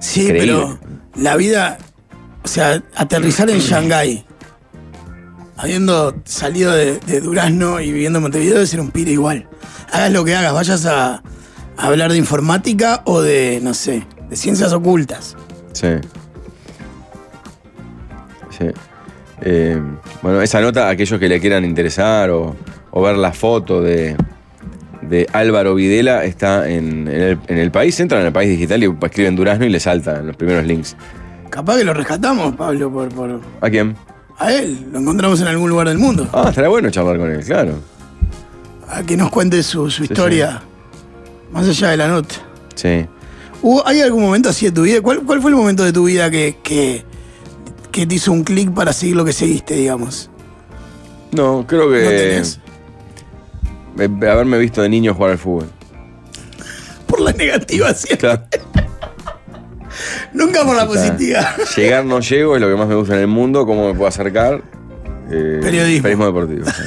Sí, 0.00 0.26
pero 0.28 0.78
la 1.16 1.36
vida. 1.36 1.78
O 2.42 2.48
sea, 2.48 2.82
aterrizar 2.94 3.48
en 3.48 3.58
Shanghái, 3.58 4.26
habiendo 5.56 6.14
salido 6.24 6.72
de, 6.72 6.98
de 6.98 7.20
Durazno 7.20 7.80
y 7.80 7.90
viviendo 7.90 8.18
en 8.18 8.24
Montevideo, 8.24 8.54
debe 8.54 8.66
ser 8.66 8.80
un 8.80 8.90
pire 8.90 9.12
igual. 9.12 9.48
Hagas 9.92 10.12
lo 10.12 10.24
que 10.24 10.34
hagas, 10.34 10.52
vayas 10.52 10.84
a 10.84 11.22
hablar 11.86 12.12
de 12.12 12.18
informática 12.18 13.02
o 13.04 13.20
de, 13.20 13.60
no 13.62 13.74
sé, 13.74 14.06
de 14.28 14.36
ciencias 14.36 14.72
ocultas. 14.72 15.36
Sí. 15.72 15.88
Sí. 18.50 18.66
Eh, 19.40 19.80
bueno, 20.22 20.40
esa 20.40 20.60
nota, 20.60 20.88
aquellos 20.88 21.18
que 21.18 21.28
le 21.28 21.40
quieran 21.40 21.64
interesar 21.64 22.30
o, 22.30 22.54
o 22.90 23.02
ver 23.02 23.16
la 23.16 23.32
foto 23.32 23.82
de, 23.82 24.16
de 25.02 25.26
Álvaro 25.32 25.74
Videla, 25.74 26.24
está 26.24 26.68
en, 26.68 27.08
en 27.08 27.20
el, 27.20 27.38
en 27.48 27.58
el 27.58 27.70
país. 27.70 27.98
Entran 28.00 28.20
en 28.20 28.28
el 28.28 28.32
país 28.32 28.48
digital 28.48 28.82
y 28.82 28.94
escriben 29.02 29.36
Durazno 29.36 29.64
y 29.66 29.70
le 29.70 29.80
saltan 29.80 30.26
los 30.26 30.36
primeros 30.36 30.64
links. 30.64 30.96
Capaz 31.50 31.76
que 31.76 31.84
lo 31.84 31.94
rescatamos, 31.94 32.54
Pablo, 32.56 32.90
por, 32.90 33.08
por. 33.10 33.40
¿A 33.60 33.70
quién? 33.70 33.96
A 34.38 34.52
él, 34.52 34.86
lo 34.92 34.98
encontramos 34.98 35.40
en 35.40 35.46
algún 35.46 35.70
lugar 35.70 35.88
del 35.88 35.98
mundo. 35.98 36.28
Ah, 36.32 36.46
estaría 36.48 36.68
bueno 36.68 36.90
charlar 36.90 37.18
con 37.18 37.30
él, 37.30 37.44
claro. 37.44 37.74
A 38.88 39.02
que 39.02 39.16
nos 39.16 39.30
cuente 39.30 39.62
su, 39.62 39.90
su 39.90 40.04
historia. 40.04 40.62
Más 41.54 41.66
allá 41.68 41.90
de 41.90 41.96
la 41.96 42.08
nota. 42.08 42.34
Sí. 42.74 43.06
¿Hubo- 43.62 43.82
¿Hay 43.86 44.00
algún 44.02 44.22
momento 44.22 44.50
así 44.50 44.66
de 44.66 44.72
tu 44.72 44.82
vida? 44.82 45.00
¿Cuál, 45.00 45.22
cuál 45.22 45.40
fue 45.40 45.50
el 45.50 45.56
momento 45.56 45.84
de 45.84 45.92
tu 45.92 46.04
vida 46.04 46.30
que, 46.30 46.58
que, 46.62 47.04
que 47.90 48.06
te 48.06 48.14
hizo 48.16 48.30
un 48.32 48.44
clic 48.44 48.70
para 48.74 48.92
seguir 48.92 49.16
lo 49.16 49.24
que 49.24 49.32
seguiste, 49.32 49.74
digamos? 49.74 50.28
No, 51.32 51.64
creo 51.66 51.86
¿No 51.86 51.92
que. 51.92 52.00
tenés? 52.02 52.60
eh, 53.98 54.08
haberme 54.30 54.58
visto 54.58 54.82
de 54.82 54.88
niño 54.88 55.14
jugar 55.14 55.30
al 55.32 55.38
fútbol. 55.38 55.70
Por 57.06 57.20
la 57.20 57.32
negativa 57.32 57.94
siempre. 57.94 58.28
Claro. 58.38 58.42
Nunca 60.32 60.64
por 60.64 60.74
la 60.74 60.86
positiva. 60.86 61.54
Llegar 61.76 62.04
no 62.04 62.18
llego, 62.18 62.56
es 62.56 62.60
lo 62.60 62.68
que 62.68 62.74
más 62.74 62.88
me 62.88 62.96
gusta 62.96 63.14
en 63.14 63.20
el 63.20 63.26
mundo. 63.28 63.64
¿Cómo 63.64 63.86
me 63.86 63.94
puedo 63.94 64.08
acercar? 64.08 64.60
Eh, 65.30 65.60
Periodismo. 65.62 66.08
deportivo. 66.26 66.66
sí. 66.66 66.82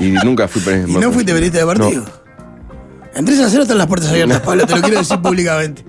Y 0.00 0.10
nunca 0.24 0.46
fui 0.46 0.62
¿Y 0.62 0.64
periodismo 0.64 1.00
no 1.00 1.10
fuiste 1.10 1.32
periodista 1.32 1.58
deportivo? 1.58 2.04
En 3.14 3.24
3 3.24 3.40
a 3.40 3.48
0 3.50 3.62
están 3.62 3.78
las 3.78 3.86
puertas 3.86 4.10
abiertas, 4.10 4.40
Pablo, 4.40 4.66
te 4.66 4.76
lo 4.76 4.82
quiero 4.82 4.98
decir 4.98 5.18
públicamente. 5.18 5.82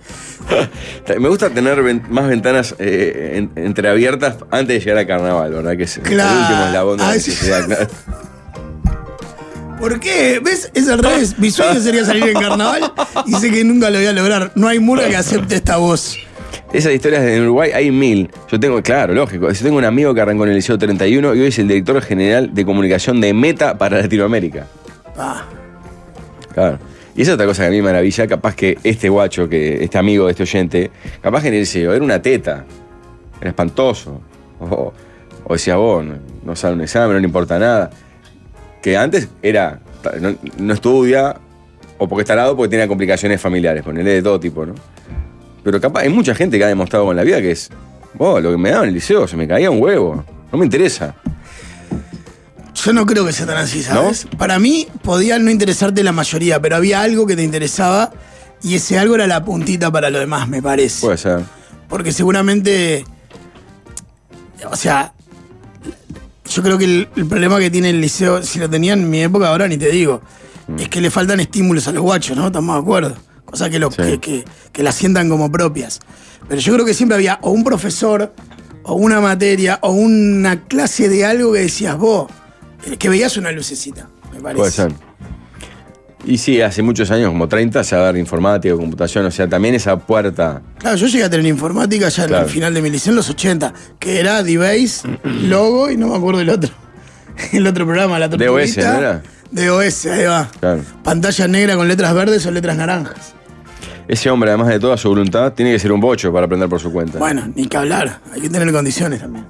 Me 1.20 1.30
gusta 1.30 1.50
tener 1.50 1.82
más 2.10 2.28
ventanas 2.28 2.76
eh, 2.80 3.34
en- 3.36 3.52
entreabiertas 3.66 4.38
antes 4.50 4.76
de 4.76 4.80
llegar 4.80 4.98
al 5.00 5.08
carnaval, 5.08 5.52
¿verdad? 5.52 5.78
Que 5.78 5.84
es 5.84 6.00
Claro. 6.04 6.32
el 6.32 6.38
último 6.42 6.66
eslabón 6.66 6.98
de 6.98 7.04
la 7.04 7.10
Ah, 7.12 7.20
sí. 7.20 7.32
claro. 7.46 7.68
¿Por 9.80 10.00
qué? 10.00 10.42
¿Ves? 10.44 10.72
Es 10.74 10.90
al 10.90 11.00
revés. 11.00 11.38
Mi 11.40 11.52
sueño 11.52 11.80
sería 11.80 12.04
salir 12.04 12.24
en 12.28 12.34
carnaval 12.34 12.92
y 13.26 13.34
sé 13.36 13.50
que 13.52 13.64
nunca 13.64 13.90
lo 13.90 13.98
voy 13.98 14.08
a 14.08 14.14
lograr. 14.14 14.52
No 14.56 14.68
hay 14.68 14.80
murga 14.80 15.08
que 15.08 15.16
acepte 15.16 15.56
esta 15.56 15.78
voz. 15.78 16.18
Esas 16.74 16.94
historias 16.94 17.24
en 17.24 17.44
Uruguay 17.44 17.72
hay 17.74 17.90
mil. 17.90 18.30
Yo 18.52 18.60
tengo, 18.60 18.82
claro, 18.84 19.14
lógico. 19.14 19.50
Yo 19.52 19.64
tengo 19.64 19.78
un 19.78 19.86
amigo 19.86 20.14
que 20.14 20.22
arrancó 20.22 20.44
en 20.44 20.50
el 20.50 20.56
Liceo 20.58 20.78
31 20.78 21.34
y 21.36 21.40
hoy 21.42 21.48
es 21.48 21.60
el 21.60 21.68
director 21.68 22.02
general 22.02 22.54
de 22.54 22.66
comunicación 22.66 23.22
de 23.22 23.34
Meta 23.34 23.78
para 23.78 24.02
Latinoamérica. 24.02 24.68
Pa. 25.16 25.46
Claro. 26.54 26.80
Y 27.20 27.24
esa 27.24 27.32
es 27.32 27.36
otra 27.36 27.48
cosa 27.48 27.64
que 27.64 27.68
a 27.68 27.72
mí 27.72 27.76
me 27.82 27.84
maravilla, 27.84 28.28
capaz 28.28 28.56
que 28.56 28.78
este 28.82 29.10
guacho, 29.10 29.50
que 29.50 29.84
este 29.84 29.98
amigo 29.98 30.28
de 30.28 30.32
este 30.32 30.44
oyente, 30.44 30.90
capaz 31.20 31.42
que 31.42 31.50
el 31.50 31.56
liceo 31.56 31.94
era 31.94 32.02
una 32.02 32.22
teta, 32.22 32.64
era 33.42 33.50
espantoso. 33.50 34.22
O, 34.62 34.94
o 35.44 35.54
decía 35.54 35.76
vos, 35.76 36.06
no, 36.06 36.14
no 36.46 36.56
sale 36.56 36.76
un 36.76 36.82
examen, 36.82 37.16
no 37.16 37.20
le 37.20 37.26
importa 37.26 37.60
nada. 37.60 37.90
Que 38.82 38.96
antes 38.96 39.28
era, 39.42 39.82
no, 40.22 40.34
no 40.60 40.74
estudia, 40.74 41.36
o 41.98 42.08
porque 42.08 42.22
está 42.22 42.36
al 42.36 42.40
lado 42.40 42.56
porque 42.56 42.70
tiene 42.70 42.88
complicaciones 42.88 43.42
familiares, 43.42 43.84
ponerle 43.84 44.14
de 44.14 44.22
todo 44.22 44.40
tipo, 44.40 44.66
¿no? 44.66 44.76
Pero 45.62 45.82
capaz, 45.82 46.04
hay 46.04 46.10
mucha 46.10 46.34
gente 46.34 46.58
que 46.58 46.64
ha 46.64 46.70
demostrado 46.70 47.04
con 47.04 47.18
la 47.18 47.24
vida 47.24 47.42
que 47.42 47.52
es, 47.52 47.70
vos, 48.14 48.42
lo 48.42 48.50
que 48.50 48.58
me 48.58 48.70
daban 48.70 48.86
en 48.86 48.90
el 48.92 48.96
liceo, 48.96 49.28
se 49.28 49.36
me 49.36 49.46
caía 49.46 49.70
un 49.70 49.82
huevo, 49.82 50.24
no 50.54 50.58
me 50.58 50.64
interesa. 50.64 51.16
Yo 52.84 52.94
no 52.94 53.06
creo 53.06 53.26
que 53.26 53.34
sea 53.34 53.46
tan 53.46 53.58
así, 53.58 53.84
¿sabes? 53.84 54.28
Para 54.38 54.58
mí 54.60 54.88
podía 55.02 55.38
no 55.40 55.50
interesarte 55.52 56.04
la 56.04 56.12
mayoría, 56.12 56.62
pero 56.62 56.76
había 56.78 57.02
algo 57.02 57.26
que 57.28 57.36
te 57.36 57.44
interesaba 57.44 58.12
y 58.64 58.76
ese 58.76 58.98
algo 59.00 59.16
era 59.16 59.28
la 59.28 59.44
puntita 59.44 59.92
para 59.92 60.10
lo 60.10 60.20
demás, 60.20 60.48
me 60.48 60.62
parece. 60.62 61.02
Puede 61.06 61.18
ser. 61.18 61.42
Porque 61.88 62.12
seguramente. 62.12 63.04
O 64.70 64.76
sea. 64.76 65.14
Yo 66.52 66.64
creo 66.64 66.80
que 66.80 66.86
el, 66.86 67.08
el 67.16 67.26
problema 67.28 67.60
que 67.60 67.70
tiene 67.70 67.92
el 67.92 68.02
liceo, 68.02 68.42
si 68.42 68.58
lo 68.58 68.68
tenía 68.68 68.94
en 68.94 69.08
mi 69.08 69.22
época, 69.22 69.50
ahora 69.50 69.68
ni 69.68 69.78
te 69.78 69.90
digo, 69.92 70.22
Mm. 70.68 70.80
es 70.82 70.90
que 70.90 71.02
le 71.02 71.10
faltan 71.10 71.40
estímulos 71.40 71.88
a 71.88 71.92
los 71.92 72.04
guachos, 72.04 72.38
¿no? 72.38 72.46
Estamos 72.48 72.76
de 72.76 72.82
acuerdo. 72.82 73.16
Cosas 73.44 73.70
que, 73.70 73.80
lo, 73.80 73.90
Sí. 73.92 73.98
que, 74.04 74.20
que, 74.20 74.46
que 74.72 74.84
las 74.84 74.94
sientan 74.94 75.28
como 75.28 75.52
propias. 75.52 76.00
Pero 76.48 76.62
yo 76.62 76.74
creo 76.76 76.86
que 76.86 76.94
siempre 76.94 77.16
había 77.16 77.40
o 77.42 77.50
un 77.50 77.64
profesor, 77.64 78.32
o 78.84 78.94
una 78.94 79.20
materia, 79.20 79.80
o 79.82 79.90
una 79.92 80.62
clase 80.68 81.10
de 81.10 81.26
algo 81.26 81.54
que 81.54 81.60
decías 81.62 81.98
vos, 81.98 82.32
que 82.98 83.10
veías 83.10 83.36
una 83.38 83.52
lucecita, 83.52 84.08
me 84.34 84.40
parece. 84.40 84.58
Puede 84.60 84.72
ser. 84.72 84.92
Y 86.26 86.38
sí, 86.38 86.62
hace 86.62 86.82
muchos 86.82 87.10
años, 87.12 87.30
como 87.30 87.48
30, 87.48 87.82
saber 87.84 88.18
informática, 88.18 88.76
computación, 88.76 89.26
o 89.26 89.32
sea, 89.32 89.48
también 89.48 89.74
esa 89.76 89.98
puerta. 89.98 90.62
Claro, 90.78 90.98
yo 90.98 91.08
llegué 91.08 91.24
a 91.24 91.30
tener 91.30 91.46
informática 91.46 92.10
ya 92.10 92.24
en 92.24 92.30
Claro. 92.30 92.46
el 92.46 92.52
final 92.52 92.74
de 92.74 92.82
mi 92.82 92.90
liceo 92.90 93.12
en 93.12 93.16
los 93.16 93.30
80, 93.30 93.74
que 94.00 94.20
era 94.20 94.44
D-Base, 94.44 95.08
Logo 95.24 95.90
y 95.90 95.96
no 95.98 96.08
me 96.10 96.16
acuerdo 96.18 96.42
el 96.42 96.50
otro. 96.50 96.72
El 97.54 97.66
otro 97.68 97.86
programa, 97.86 98.20
la 98.20 98.28
DOS. 98.28 98.40
¿no 98.78 98.84
era? 98.84 99.22
DOS, 99.50 100.06
ahí 100.08 100.26
va. 100.26 100.50
Claro. 100.60 100.82
Pantalla 101.06 101.48
negra 101.48 101.78
con 101.78 101.88
letras 101.88 102.14
verdes 102.14 102.46
o 102.46 102.52
letras 102.52 102.76
naranjas. 102.76 103.34
Ese 104.10 104.30
hombre, 104.30 104.50
además 104.50 104.68
de 104.68 104.80
toda 104.80 104.98
su 104.98 105.08
voluntad, 105.08 105.54
tiene 105.54 105.72
que 105.72 105.80
ser 105.80 105.94
un 105.94 106.02
bocho 106.02 106.34
para 106.34 106.48
aprender 106.48 106.68
por 106.68 106.82
su 106.82 106.92
cuenta. 106.92 107.18
Bueno, 107.18 107.50
ni 107.56 107.66
que 107.68 107.78
hablar, 107.78 108.20
hay 108.34 108.42
que 108.42 108.50
tener 108.50 108.70
condiciones 108.74 109.22
también. 109.22 109.46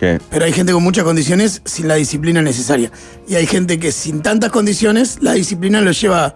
¿Qué? 0.00 0.18
Pero 0.30 0.46
hay 0.46 0.52
gente 0.54 0.72
con 0.72 0.82
muchas 0.82 1.04
condiciones 1.04 1.60
sin 1.66 1.86
la 1.86 1.94
disciplina 1.96 2.40
necesaria. 2.40 2.90
Y 3.28 3.34
hay 3.34 3.46
gente 3.46 3.78
que 3.78 3.92
sin 3.92 4.22
tantas 4.22 4.50
condiciones, 4.50 5.18
la 5.20 5.34
disciplina 5.34 5.82
lo 5.82 5.90
lleva 5.92 6.34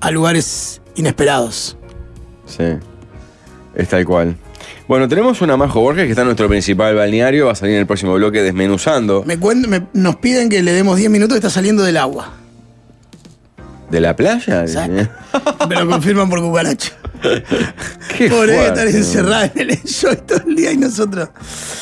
a 0.00 0.10
lugares 0.10 0.82
inesperados. 0.96 1.78
Sí. 2.46 2.64
Es 3.74 3.88
tal 3.88 4.04
cual. 4.04 4.36
Bueno, 4.86 5.08
tenemos 5.08 5.40
una 5.40 5.56
Majo 5.56 5.80
Borges 5.80 6.04
que 6.04 6.10
está 6.10 6.22
en 6.22 6.28
nuestro 6.28 6.48
principal 6.48 6.94
balneario. 6.94 7.46
Va 7.46 7.52
a 7.52 7.54
salir 7.54 7.74
en 7.74 7.80
el 7.80 7.86
próximo 7.86 8.12
bloque 8.14 8.42
desmenuzando. 8.42 9.24
Me 9.26 9.36
me- 9.36 9.86
nos 9.94 10.16
piden 10.16 10.48
que 10.50 10.62
le 10.62 10.72
demos 10.72 10.96
10 10.98 11.10
minutos, 11.10 11.36
está 11.36 11.48
saliendo 11.50 11.82
del 11.84 11.96
agua. 11.96 12.34
¿De 13.90 14.00
la 14.00 14.16
playa? 14.16 14.64
Me 15.68 15.74
lo 15.76 15.88
confirman 15.88 16.28
por 16.28 16.40
cucaracha. 16.40 16.92
Qué 18.16 18.28
Pobre 18.28 18.52
que 18.52 18.66
estar 18.66 18.86
encerrada 18.86 19.50
en 19.54 19.60
el 19.60 19.70
enjoy 19.70 20.16
todo 20.26 20.40
el 20.46 20.56
día 20.56 20.72
y 20.72 20.76
nosotros. 20.76 21.28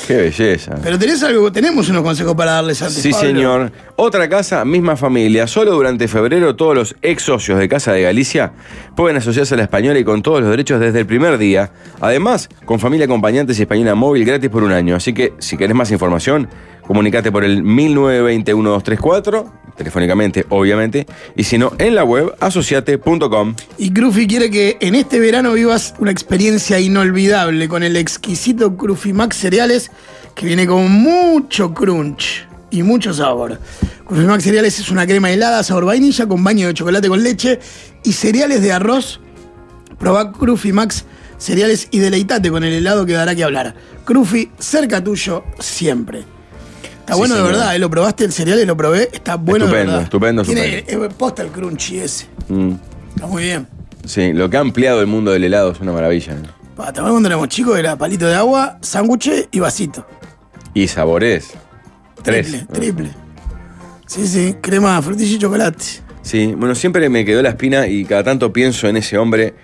Qué 0.07 0.17
belleza. 0.17 0.77
Pero 0.83 0.99
tenés 0.99 1.23
algo, 1.23 1.51
tenemos 1.51 1.89
unos 1.89 2.03
consejos 2.03 2.35
para 2.35 2.53
darles 2.53 2.83
antes. 2.83 3.03
Sí, 3.03 3.11
Pablo. 3.11 3.29
señor. 3.29 3.73
Otra 3.97 4.29
casa, 4.29 4.65
misma 4.65 4.97
familia. 4.97 5.47
Solo 5.47 5.73
durante 5.73 6.09
febrero 6.09 6.57
todos 6.57 6.75
los 6.75 6.97
ex 7.03 7.23
socios 7.23 7.59
de 7.59 7.69
Casa 7.69 7.93
de 7.93 8.03
Galicia 8.03 8.53
pueden 8.97 9.17
asociarse 9.17 9.55
a 9.55 9.57
la 9.57 9.65
española 9.65 9.99
y 9.99 10.05
con 10.05 10.23
todos 10.23 10.41
los 10.41 10.51
derechos 10.51 10.81
desde 10.81 11.01
el 11.01 11.07
primer 11.07 11.39
día. 11.39 11.73
Además, 12.01 12.49
con 12.65 12.79
familia 12.81 13.07
acompañantes 13.07 13.59
y 13.59 13.63
española 13.63 13.95
móvil 13.95 14.25
gratis 14.25 14.51
por 14.51 14.63
un 14.63 14.73
año. 14.73 14.97
Así 14.97 15.13
que, 15.13 15.33
si 15.39 15.57
querés 15.57 15.75
más 15.75 15.91
información, 15.91 16.49
comunicate 16.87 17.33
por 17.33 17.45
el 17.45 17.65
1920-1234, 17.65 19.53
telefónicamente, 19.77 20.47
obviamente, 20.49 21.07
y 21.37 21.45
si 21.45 21.59
no, 21.59 21.73
en 21.79 21.95
la 21.95 22.05
web 22.05 22.35
asociate.com. 22.41 23.55
Y 23.79 23.93
Crufi 23.93 24.27
quiere 24.27 24.51
que 24.51 24.77
en 24.81 24.95
este 24.95 25.19
verano 25.19 25.53
vivas 25.53 25.95
una 25.99 26.11
experiencia 26.11 26.79
inolvidable 26.81 27.69
con 27.69 27.83
el 27.83 27.97
exquisito 27.97 28.77
Crufi 28.77 29.13
Max 29.13 29.37
Cereales 29.37 29.91
que 30.35 30.47
viene 30.47 30.67
con 30.67 30.91
mucho 30.91 31.73
crunch 31.73 32.47
y 32.71 32.83
mucho 32.83 33.15
sabor. 33.15 33.59
Crufi 34.05 34.25
Max 34.25 34.45
Cereales 34.45 34.79
es 34.79 34.91
una 34.91 35.07
crema 35.07 35.31
helada 35.31 35.63
sabor 35.63 35.87
vainilla 35.87 36.27
con 36.27 36.43
baño 36.43 36.67
de 36.67 36.75
chocolate 36.75 37.09
con 37.09 37.23
leche 37.23 37.61
y 38.03 38.13
cereales 38.13 38.63
de 38.63 38.73
arroz. 38.73 39.21
Probá 39.99 40.33
Crufi 40.33 40.73
Max 40.73 41.05
Cereales 41.39 41.89
y 41.91 41.99
deleitate 41.99 42.51
con 42.51 42.65
el 42.65 42.73
helado 42.73 43.07
que 43.07 43.13
dará 43.13 43.35
que 43.35 43.45
hablar. 43.45 43.75
Crufi, 44.05 44.51
cerca 44.59 45.03
tuyo 45.03 45.45
siempre. 45.59 46.34
Está 47.05 47.13
Sí, 47.15 47.19
bueno 47.19 47.35
de 47.37 47.43
verdad, 47.43 47.77
¿eh? 47.77 47.79
lo 47.79 47.91
probaste 47.91 48.25
el 48.25 48.33
cereal 48.33 48.59
y 48.61 48.65
lo 48.65 48.77
probé, 48.77 49.11
está 49.13 49.37
bueno 49.37 49.67
Estupendo, 49.67 49.77
de 49.79 49.87
verdad. 49.87 50.03
estupendo, 50.05 50.43
Tiene 50.43 50.79
estupendo. 50.79 51.05
eh, 51.05 51.11
posta 51.19 51.43
el 51.43 51.49
crunchy 51.51 51.99
ese. 52.01 52.27
Mm. 52.49 52.73
Está 53.15 53.27
muy 53.27 53.43
bien. 53.43 53.69
Sí, 54.07 54.33
lo 54.33 54.49
que 54.49 54.57
ha 54.57 54.61
ampliado 54.61 55.01
el 55.03 55.07
mundo 55.07 55.31
del 55.31 55.45
helado 55.45 55.73
es 55.73 55.81
una 55.81 55.93
maravilla. 55.93 56.35
¿no? 56.35 56.49
Pa, 56.75 56.85
¿Te 56.85 57.01
acuerdas 57.01 57.11
cuando 57.13 57.29
éramos 57.29 57.49
chicos? 57.49 57.79
Era 57.79 57.97
palito 57.97 58.27
de 58.27 58.35
agua, 58.35 58.79
sándwich 58.81 59.49
y 59.51 59.59
vasito. 59.61 60.07
Y 60.73 60.89
sabores. 60.89 61.51
Tres. 62.23 62.47
Triple, 62.51 62.67
triple. 62.73 63.11
Sí, 64.07 64.27
sí, 64.27 64.57
crema, 64.61 65.01
frutilla 65.03 65.37
y 65.37 65.39
chocolate. 65.39 65.85
Sí, 66.23 66.55
bueno, 66.57 66.75
siempre 66.75 67.09
me 67.11 67.25
quedó 67.27 67.43
la 67.43 67.51
espina 67.51 67.87
y 67.87 68.05
cada 68.07 68.25
tanto 68.25 68.51
pienso 68.53 68.89
en 68.89 68.97
ese 68.97 69.19
hombre, 69.19 69.55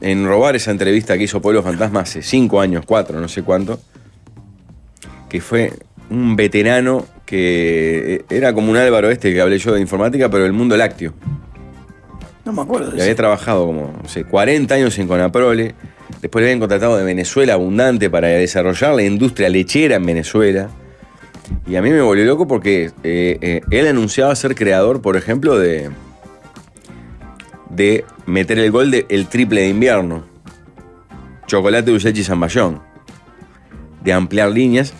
en 0.00 0.26
robar 0.26 0.56
esa 0.56 0.72
entrevista 0.72 1.16
que 1.16 1.24
hizo 1.24 1.40
Pueblo 1.40 1.62
Fantasma 1.62 2.00
hace 2.00 2.22
cinco 2.22 2.60
años, 2.60 2.84
cuatro, 2.84 3.20
no 3.20 3.28
sé 3.28 3.42
cuánto, 3.44 3.78
que 5.28 5.40
fue 5.40 5.72
un 6.10 6.36
veterano 6.36 7.06
que 7.24 8.24
era 8.28 8.52
como 8.52 8.70
un 8.70 8.76
Álvaro 8.76 9.10
este 9.10 9.32
que 9.32 9.40
hablé 9.40 9.58
yo 9.58 9.72
de 9.72 9.80
informática, 9.80 10.28
pero 10.30 10.44
del 10.44 10.52
mundo 10.52 10.76
lácteo. 10.76 11.14
No 12.44 12.52
me 12.52 12.62
acuerdo 12.62 12.90
de 12.90 12.98
Y 12.98 13.00
había 13.00 13.14
trabajado 13.14 13.66
como, 13.66 13.92
no 14.02 14.08
sé, 14.08 14.24
40 14.24 14.74
años 14.74 14.98
en 14.98 15.08
Conaprole. 15.08 15.74
Después 16.20 16.42
le 16.42 16.48
habían 16.48 16.60
contratado 16.60 16.96
de 16.96 17.04
Venezuela 17.04 17.54
Abundante 17.54 18.10
para 18.10 18.28
desarrollar 18.28 18.94
la 18.94 19.02
industria 19.02 19.48
lechera 19.48 19.96
en 19.96 20.06
Venezuela. 20.06 20.68
Y 21.66 21.76
a 21.76 21.82
mí 21.82 21.90
me 21.90 22.00
volvió 22.00 22.24
loco 22.24 22.46
porque 22.46 22.90
eh, 23.02 23.38
eh, 23.40 23.60
él 23.70 23.86
anunciaba 23.86 24.34
ser 24.34 24.54
creador, 24.54 25.00
por 25.02 25.16
ejemplo, 25.16 25.58
de, 25.58 25.90
de 27.70 28.04
meter 28.26 28.58
el 28.58 28.70
gol 28.70 28.90
del 28.90 29.06
el 29.08 29.26
triple 29.28 29.62
de 29.62 29.68
invierno. 29.68 30.24
Chocolate, 31.46 31.90
dulce 31.90 32.08
leche 32.08 32.20
y 32.22 32.24
zamballón. 32.24 32.80
De 34.02 34.12
ampliar 34.12 34.50
líneas. 34.50 34.94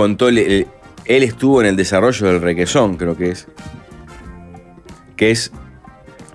Contó, 0.00 0.28
el- 0.28 0.38
el- 0.38 0.66
él 1.04 1.22
estuvo 1.22 1.60
en 1.60 1.66
el 1.68 1.76
desarrollo 1.76 2.26
del 2.26 2.40
requesón, 2.40 2.96
creo 2.96 3.16
que 3.16 3.30
es. 3.30 3.46
Que 5.16 5.30
es 5.30 5.52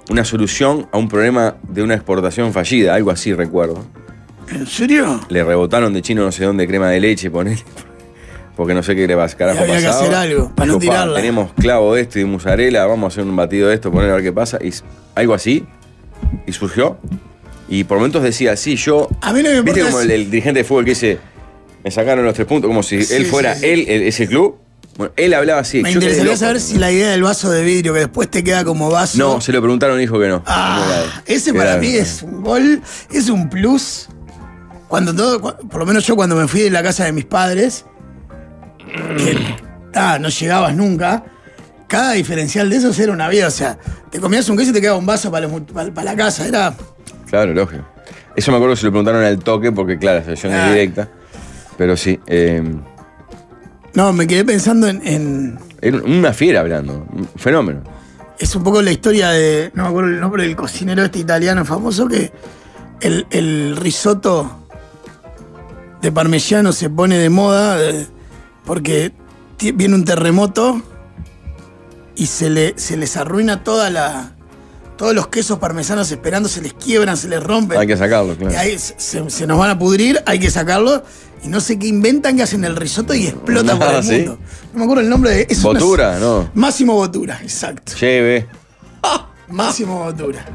una 0.09 0.23
solución 0.23 0.87
a 0.91 0.97
un 0.99 1.07
problema 1.09 1.55
de 1.67 1.81
una 1.81 1.95
exportación 1.95 2.53
fallida, 2.53 2.93
algo 2.93 3.09
así 3.09 3.33
recuerdo. 3.33 3.83
¿En 4.51 4.67
serio? 4.67 5.19
Le 5.29 5.43
rebotaron 5.43 5.91
de 5.93 6.01
chino 6.03 6.23
no 6.23 6.31
sé 6.31 6.45
dónde 6.45 6.67
crema 6.67 6.89
de 6.89 6.99
leche, 6.99 7.31
ponele. 7.31 7.63
Porque 8.55 8.73
no 8.75 8.83
sé 8.83 8.95
qué 8.95 9.07
le 9.07 9.15
vas 9.15 9.35
carajo 9.35 9.61
había 9.63 9.79
que 9.79 9.87
hacer 9.87 10.13
algo, 10.13 10.51
para 10.55 10.67
no. 10.67 10.79
Tenemos 11.15 11.51
clavo 11.53 11.95
de 11.95 12.01
esto 12.03 12.19
y 12.19 12.25
mozzarella, 12.25 12.85
vamos 12.85 13.05
a 13.05 13.07
hacer 13.13 13.23
un 13.29 13.35
batido 13.35 13.67
de 13.69 13.73
esto, 13.75 13.91
poner 13.91 14.11
a 14.11 14.13
ver 14.13 14.23
qué 14.23 14.31
pasa. 14.31 14.59
Y 14.63 14.71
algo 15.15 15.33
así. 15.33 15.65
Y 16.45 16.51
surgió. 16.53 16.97
Y 17.67 17.83
por 17.85 17.97
momentos 17.97 18.21
decía, 18.21 18.55
sí, 18.55 18.75
yo. 18.75 19.09
A 19.21 19.33
mí 19.33 19.41
no 19.41 19.49
me 19.49 19.61
¿Viste 19.63 19.79
importa 19.79 19.85
como 19.91 19.99
es- 19.99 20.05
el, 20.05 20.11
el 20.11 20.29
dirigente 20.29 20.59
de 20.59 20.63
fútbol 20.63 20.85
que 20.85 20.91
dice, 20.91 21.17
me 21.85 21.91
sacaron 21.91 22.25
los 22.25 22.33
tres 22.33 22.47
puntos, 22.47 22.67
como 22.67 22.81
si 22.83 22.95
él 23.13 23.25
fuera 23.27 23.53
él, 23.53 23.85
el- 23.87 24.01
ese 24.03 24.27
club? 24.27 24.57
Bueno, 24.97 25.13
él 25.17 25.33
hablaba 25.33 25.59
así. 25.61 25.81
Me 25.83 25.93
yo 25.93 25.99
quedé 25.99 26.11
interesaría 26.11 26.31
loco. 26.33 26.37
saber 26.39 26.59
si 26.61 26.77
la 26.79 26.91
idea 26.91 27.11
del 27.11 27.21
vaso 27.21 27.51
de 27.51 27.63
vidrio 27.63 27.93
que 27.93 27.99
después 27.99 28.29
te 28.31 28.43
queda 28.43 28.63
como 28.65 28.89
vaso. 28.89 29.17
No, 29.17 29.39
se 29.41 29.51
lo 29.51 29.61
preguntaron 29.61 29.99
dijo 29.99 30.19
que 30.19 30.27
no. 30.29 30.41
Ah, 30.47 31.21
ese 31.25 31.53
para 31.53 31.77
mí 31.77 31.87
es 31.95 32.23
un 32.23 32.41
gol, 32.41 32.81
es 33.11 33.29
un 33.29 33.49
plus. 33.49 34.07
Cuando 34.87 35.13
todo, 35.13 35.41
cu- 35.41 35.67
por 35.69 35.79
lo 35.81 35.85
menos 35.85 36.05
yo 36.07 36.15
cuando 36.15 36.35
me 36.35 36.47
fui 36.47 36.61
de 36.61 36.69
la 36.71 36.81
casa 36.81 37.03
de 37.05 37.11
mis 37.11 37.25
padres, 37.25 37.85
que 39.17 39.37
ah, 39.93 40.17
no 40.19 40.29
llegabas 40.29 40.75
nunca, 40.75 41.23
cada 41.87 42.13
diferencial 42.13 42.69
de 42.69 42.77
esos 42.77 42.97
era 42.99 43.11
una 43.11 43.27
vida. 43.27 43.47
O 43.47 43.51
sea, 43.51 43.77
te 44.09 44.19
comías 44.19 44.47
un 44.49 44.57
queso 44.57 44.71
y 44.71 44.73
te 44.73 44.81
quedaba 44.81 44.97
un 44.97 45.05
vaso 45.05 45.29
para, 45.29 45.43
los 45.47 45.51
mu- 45.51 45.65
para- 45.65 45.93
para 45.93 46.11
la 46.11 46.17
casa. 46.17 46.47
Era. 46.47 46.73
Claro, 47.29 47.53
lógico. 47.53 47.83
Eso 48.35 48.51
me 48.51 48.57
acuerdo 48.57 48.75
que 48.75 48.79
se 48.81 48.85
lo 48.85 48.91
preguntaron 48.91 49.23
al 49.23 49.39
toque, 49.39 49.71
porque 49.71 49.97
claro, 49.97 50.19
la 50.19 50.25
sesión 50.25 50.53
es 50.53 50.59
Ah. 50.59 50.69
directa. 50.69 51.09
Pero 51.77 51.95
sí, 51.97 52.19
eh, 52.27 52.63
No, 53.93 54.11
me 54.13 54.27
quedé 54.27 54.43
pensando 54.45 54.87
en, 54.87 55.01
en- 55.05 55.59
una 56.05 56.33
fiera 56.33 56.61
hablando, 56.61 57.05
un 57.13 57.27
fenómeno. 57.37 57.81
Es 58.39 58.53
un 58.55 58.63
poco 58.63 58.81
la 58.81 58.91
historia 58.91 59.29
de. 59.29 59.71
No 59.75 59.83
me 59.83 59.89
acuerdo 59.89 60.09
el 60.09 60.19
nombre 60.19 60.43
del 60.43 60.55
cocinero 60.55 61.03
este 61.03 61.19
italiano 61.19 61.63
famoso 61.63 62.07
que 62.07 62.31
el, 63.01 63.25
el 63.29 63.77
risotto 63.77 64.67
de 66.01 66.11
parmesano 66.11 66.71
se 66.73 66.89
pone 66.89 67.17
de 67.17 67.29
moda 67.29 67.81
eh, 67.81 68.07
porque 68.65 69.13
viene 69.73 69.95
un 69.95 70.03
terremoto 70.05 70.81
y 72.17 72.25
se, 72.27 72.49
le, 72.49 72.73
se 72.77 72.97
les 72.97 73.15
arruina 73.15 73.63
toda 73.63 73.89
la. 73.89 74.31
Todos 74.97 75.13
los 75.13 75.27
quesos 75.27 75.59
parmesanos 75.59 76.09
esperando, 76.11 76.47
se 76.47 76.61
les 76.61 76.73
quiebran, 76.73 77.17
se 77.17 77.27
les 77.27 77.43
rompen. 77.43 77.77
Hay 77.77 77.87
que 77.87 77.97
sacarlo, 77.97 78.33
Y 78.33 78.37
claro. 78.37 78.57
ahí 78.57 78.77
se, 78.77 79.21
nos 79.47 79.57
van 79.57 79.69
a 79.71 79.77
pudrir, 79.77 80.21
hay 80.25 80.39
que 80.39 80.49
sacarlo. 80.49 81.03
Y 81.43 81.47
no 81.49 81.59
sé 81.59 81.77
qué 81.77 81.87
inventan 81.87 82.37
que 82.37 82.43
hacen 82.43 82.63
el 82.63 82.75
risotto 82.75 83.13
y 83.13 83.27
explota 83.27 83.75
por 83.77 83.87
Ah, 83.87 83.97
el 83.97 84.03
¿sí? 84.03 84.11
mundo. 84.19 84.39
No 84.73 84.79
me 84.79 84.83
acuerdo 84.85 85.01
el 85.03 85.09
nombre 85.09 85.31
de. 85.31 85.47
es 85.49 85.63
una- 85.63 85.79
Botura, 85.79 86.17
no. 86.19 86.49
Máximo 86.53 86.93
Botura, 86.93 87.39
exacto. 87.43 87.91
Lleve. 87.99 88.47
Máximo 89.49 90.03
Botura. 90.05 90.45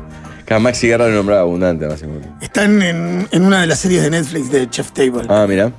Cada 0.47 0.59
Maxi 0.59 0.89
Guerra 0.89 1.07
lo 1.09 1.15
nombraba 1.15 1.43
abundante, 1.43 1.87
básicamente. 1.87 2.29
Están 2.41 2.83
en, 2.83 3.29
en 3.31 3.45
una 3.45 3.61
de 3.61 3.69
las 3.69 3.79
series 3.79 4.03
de 4.03 4.11
Netflix 4.11 4.51
de 4.51 4.69
Chef 4.69 4.91
Table. 4.91 5.23
Ah, 5.29 5.47
mira. 5.49 5.71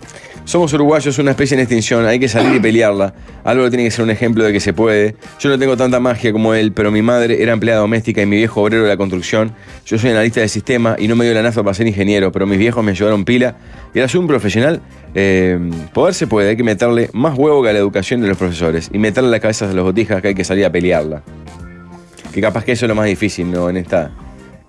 Somos 0.44 0.74
uruguayos, 0.74 1.18
una 1.20 1.32
especie 1.32 1.56
en 1.56 1.62
extinción, 1.62 2.06
hay 2.06 2.20
que 2.20 2.28
salir 2.28 2.56
y 2.56 2.60
pelearla. 2.62 3.14
Álvaro 3.44 3.70
tiene 3.70 3.84
que 3.84 3.92
ser 3.92 4.04
un 4.04 4.10
ejemplo 4.10 4.44
de 4.44 4.52
que 4.52 4.60
se 4.60 4.74
puede. 4.74 5.16
Yo 5.40 5.50
no 5.50 5.60
tengo 5.60 5.78
tanta 5.78 6.00
magia 6.00 6.32
como 6.32 6.54
él, 6.54 6.74
pero 6.74 6.92
mi 6.92 7.02
madre 7.02 7.42
era 7.42 7.54
empleada 7.54 7.82
doméstica 7.82 8.22
y 8.22 8.26
mi 8.26 8.38
viejo 8.38 8.62
obrero 8.62 8.84
de 8.84 8.90
la 8.90 8.98
construcción. 8.98 9.54
Yo 9.86 10.00
soy 10.00 10.10
analista 10.10 10.42
de 10.42 10.48
sistema 10.48 10.96
y 10.98 11.08
no 11.08 11.16
me 11.16 11.26
dio 11.26 11.34
la 11.34 11.44
nafa 11.44 11.64
para 11.64 11.74
ser 11.76 11.88
ingeniero, 11.88 12.32
pero 12.32 12.48
mis 12.48 12.58
viejos 12.58 12.84
me 12.84 12.96
llevaron 12.96 13.24
pila. 13.24 13.56
Y 13.94 14.00
ahora 14.00 14.10
soy 14.10 14.20
un 14.20 14.28
profesional. 14.28 14.82
Eh, 15.14 15.60
poder 15.94 16.14
se 16.16 16.26
puede, 16.26 16.50
hay 16.50 16.58
que 16.58 16.64
meterle 16.64 17.10
más 17.14 17.38
huevo 17.38 17.62
que 17.62 17.70
a 17.70 17.74
la 17.74 17.80
educación 17.80 18.22
de 18.22 18.28
los 18.28 18.38
profesores. 18.38 18.90
Y 18.92 18.98
meterle 18.98 19.30
las 19.30 19.42
cabezas 19.42 19.70
a 19.70 19.74
los 19.74 19.86
botijas 19.86 20.22
que 20.22 20.30
hay 20.30 20.36
que 20.36 20.44
salir 20.44 20.66
a 20.66 20.72
pelearla. 20.72 21.22
Que 22.34 22.42
capaz 22.42 22.64
que 22.64 22.72
eso 22.72 22.86
es 22.86 22.90
lo 22.90 22.96
más 22.96 23.06
difícil, 23.06 23.52
¿no? 23.52 23.70
En 23.70 23.78
esta. 23.78 24.12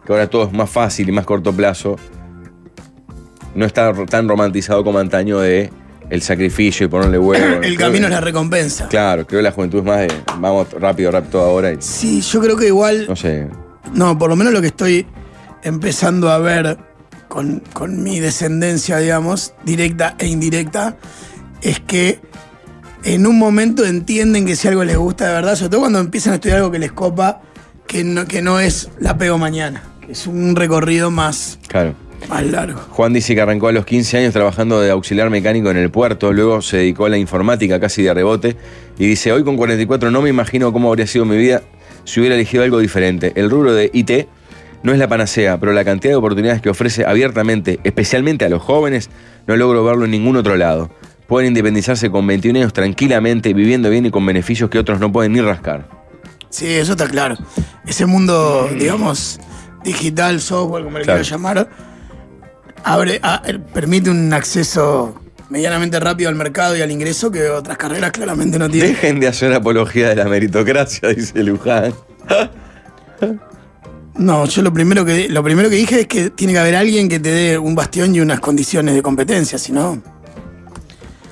Que 0.04 0.12
ahora 0.12 0.28
todo 0.28 0.44
es 0.44 0.52
más 0.52 0.68
fácil 0.68 1.08
y 1.08 1.12
más 1.12 1.24
corto 1.24 1.52
plazo 1.52 1.96
no 3.54 3.64
está 3.66 3.92
tan 4.06 4.28
romantizado 4.28 4.82
como 4.84 4.98
antaño 4.98 5.38
de 5.38 5.70
el 6.10 6.22
sacrificio 6.22 6.86
y 6.86 6.88
ponerle 6.88 7.18
huevo. 7.18 7.44
el 7.62 7.76
camino 7.78 8.06
es 8.06 8.12
la 8.12 8.20
recompensa. 8.20 8.88
Claro, 8.88 9.26
creo 9.26 9.38
que 9.40 9.44
la 9.44 9.52
juventud 9.52 9.78
es 9.78 9.84
más 9.84 9.98
de 10.00 10.08
vamos 10.38 10.70
rápido, 10.72 11.10
rápido 11.10 11.42
ahora 11.42 11.72
y 11.72 11.76
Sí, 11.80 12.20
yo 12.20 12.40
creo 12.40 12.56
que 12.56 12.66
igual. 12.66 13.06
no 13.08 13.16
sé. 13.16 13.48
No, 13.94 14.18
por 14.18 14.28
lo 14.30 14.36
menos 14.36 14.52
lo 14.52 14.60
que 14.60 14.68
estoy 14.68 15.06
empezando 15.62 16.30
a 16.30 16.38
ver 16.38 16.78
con, 17.28 17.62
con 17.72 18.02
mi 18.02 18.20
descendencia, 18.20 18.98
digamos, 18.98 19.54
directa 19.64 20.14
e 20.18 20.26
indirecta, 20.26 20.96
es 21.62 21.80
que 21.80 22.20
en 23.04 23.26
un 23.26 23.38
momento 23.38 23.84
entienden 23.84 24.44
que 24.46 24.54
si 24.54 24.68
algo 24.68 24.84
les 24.84 24.96
gusta 24.96 25.28
de 25.28 25.32
verdad, 25.34 25.56
sobre 25.56 25.70
todo 25.70 25.80
cuando 25.80 25.98
empiezan 25.98 26.32
a 26.32 26.36
estudiar 26.36 26.58
algo 26.58 26.70
que 26.70 26.78
les 26.78 26.92
copa, 26.92 27.40
que 27.86 28.04
no, 28.04 28.26
que 28.26 28.42
no 28.42 28.60
es 28.60 28.90
la 29.00 29.16
pego 29.18 29.38
mañana, 29.38 29.82
que 30.04 30.12
es 30.12 30.26
un 30.26 30.54
recorrido 30.56 31.10
más, 31.10 31.58
Claro. 31.68 31.94
Más 32.28 32.44
largo. 32.46 32.80
Juan 32.90 33.12
dice 33.12 33.34
que 33.34 33.40
arrancó 33.40 33.68
a 33.68 33.72
los 33.72 33.84
15 33.84 34.18
años 34.18 34.32
trabajando 34.32 34.80
de 34.80 34.90
auxiliar 34.90 35.30
mecánico 35.30 35.70
en 35.70 35.76
el 35.76 35.90
puerto, 35.90 36.32
luego 36.32 36.62
se 36.62 36.78
dedicó 36.78 37.06
a 37.06 37.08
la 37.08 37.18
informática 37.18 37.78
casi 37.80 38.02
de 38.02 38.14
rebote 38.14 38.56
y 38.98 39.06
dice, 39.06 39.32
hoy 39.32 39.44
con 39.44 39.56
44 39.56 40.10
no 40.10 40.22
me 40.22 40.30
imagino 40.30 40.72
cómo 40.72 40.88
habría 40.88 41.06
sido 41.06 41.24
mi 41.24 41.36
vida 41.36 41.62
si 42.04 42.20
hubiera 42.20 42.34
elegido 42.34 42.62
algo 42.64 42.78
diferente. 42.78 43.32
El 43.36 43.50
rubro 43.50 43.72
de 43.74 43.90
IT 43.92 44.26
no 44.82 44.92
es 44.92 44.98
la 44.98 45.08
panacea, 45.08 45.58
pero 45.60 45.72
la 45.72 45.84
cantidad 45.84 46.12
de 46.12 46.16
oportunidades 46.16 46.60
que 46.60 46.68
ofrece 46.70 47.04
abiertamente, 47.06 47.78
especialmente 47.84 48.44
a 48.44 48.48
los 48.48 48.62
jóvenes, 48.62 49.10
no 49.46 49.56
logro 49.56 49.84
verlo 49.84 50.04
en 50.04 50.10
ningún 50.10 50.36
otro 50.36 50.56
lado. 50.56 50.90
Pueden 51.28 51.48
independizarse 51.48 52.10
con 52.10 52.26
21 52.26 52.58
años 52.58 52.72
tranquilamente, 52.72 53.54
viviendo 53.54 53.88
bien 53.90 54.06
y 54.06 54.10
con 54.10 54.26
beneficios 54.26 54.68
que 54.70 54.78
otros 54.78 54.98
no 55.00 55.10
pueden 55.12 55.32
ni 55.32 55.40
rascar. 55.40 55.88
Sí, 56.50 56.66
eso 56.66 56.92
está 56.92 57.06
claro. 57.08 57.36
Ese 57.86 58.04
mundo, 58.06 58.68
digamos, 58.78 59.40
digital, 59.84 60.40
software, 60.40 60.84
como 60.84 60.98
le 60.98 61.04
Claro. 61.04 61.20
quiera 61.22 61.30
llamar, 61.36 61.68
abre, 62.84 63.20
a- 63.22 63.42
permite 63.72 64.10
un 64.10 64.32
acceso 64.32 65.18
medianamente 65.50 66.00
rápido 66.00 66.28
al 66.30 66.34
mercado 66.34 66.76
y 66.76 66.80
al 66.82 66.90
ingreso 66.90 67.30
que 67.30 67.48
otras 67.50 67.76
carreras 67.76 68.10
claramente 68.12 68.58
no 68.58 68.68
tienen. 68.70 68.92
Dejen 68.92 69.20
de 69.20 69.28
hacer 69.28 69.52
apología 69.52 70.08
de 70.08 70.16
la 70.16 70.24
meritocracia, 70.24 71.08
dice 71.16 71.42
Luján. 71.42 71.92
No, 74.14 74.44
yo 74.46 74.62
lo 74.62 74.72
primero 74.72 75.04
que 75.04 75.28
lo 75.28 75.42
primero 75.42 75.70
que 75.70 75.76
dije 75.76 76.00
es 76.02 76.06
que 76.06 76.30
tiene 76.30 76.52
que 76.52 76.58
haber 76.58 76.76
alguien 76.76 77.08
que 77.08 77.18
te 77.18 77.30
dé 77.30 77.58
un 77.58 77.74
bastión 77.74 78.14
y 78.14 78.20
unas 78.20 78.40
condiciones 78.40 78.94
de 78.94 79.02
competencia, 79.02 79.58
si 79.58 79.72
no. 79.72 80.02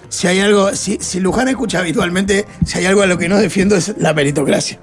Si 0.08 0.26
hay 0.26 0.40
algo, 0.40 0.74
si, 0.74 0.98
si 1.00 1.20
Luján 1.20 1.48
escucha 1.48 1.78
habitualmente, 1.80 2.46
si 2.66 2.78
hay 2.78 2.86
algo 2.86 3.02
a 3.02 3.06
lo 3.06 3.16
que 3.18 3.28
no 3.28 3.36
defiendo 3.38 3.76
es 3.76 3.94
la 3.98 4.12
meritocracia. 4.14 4.78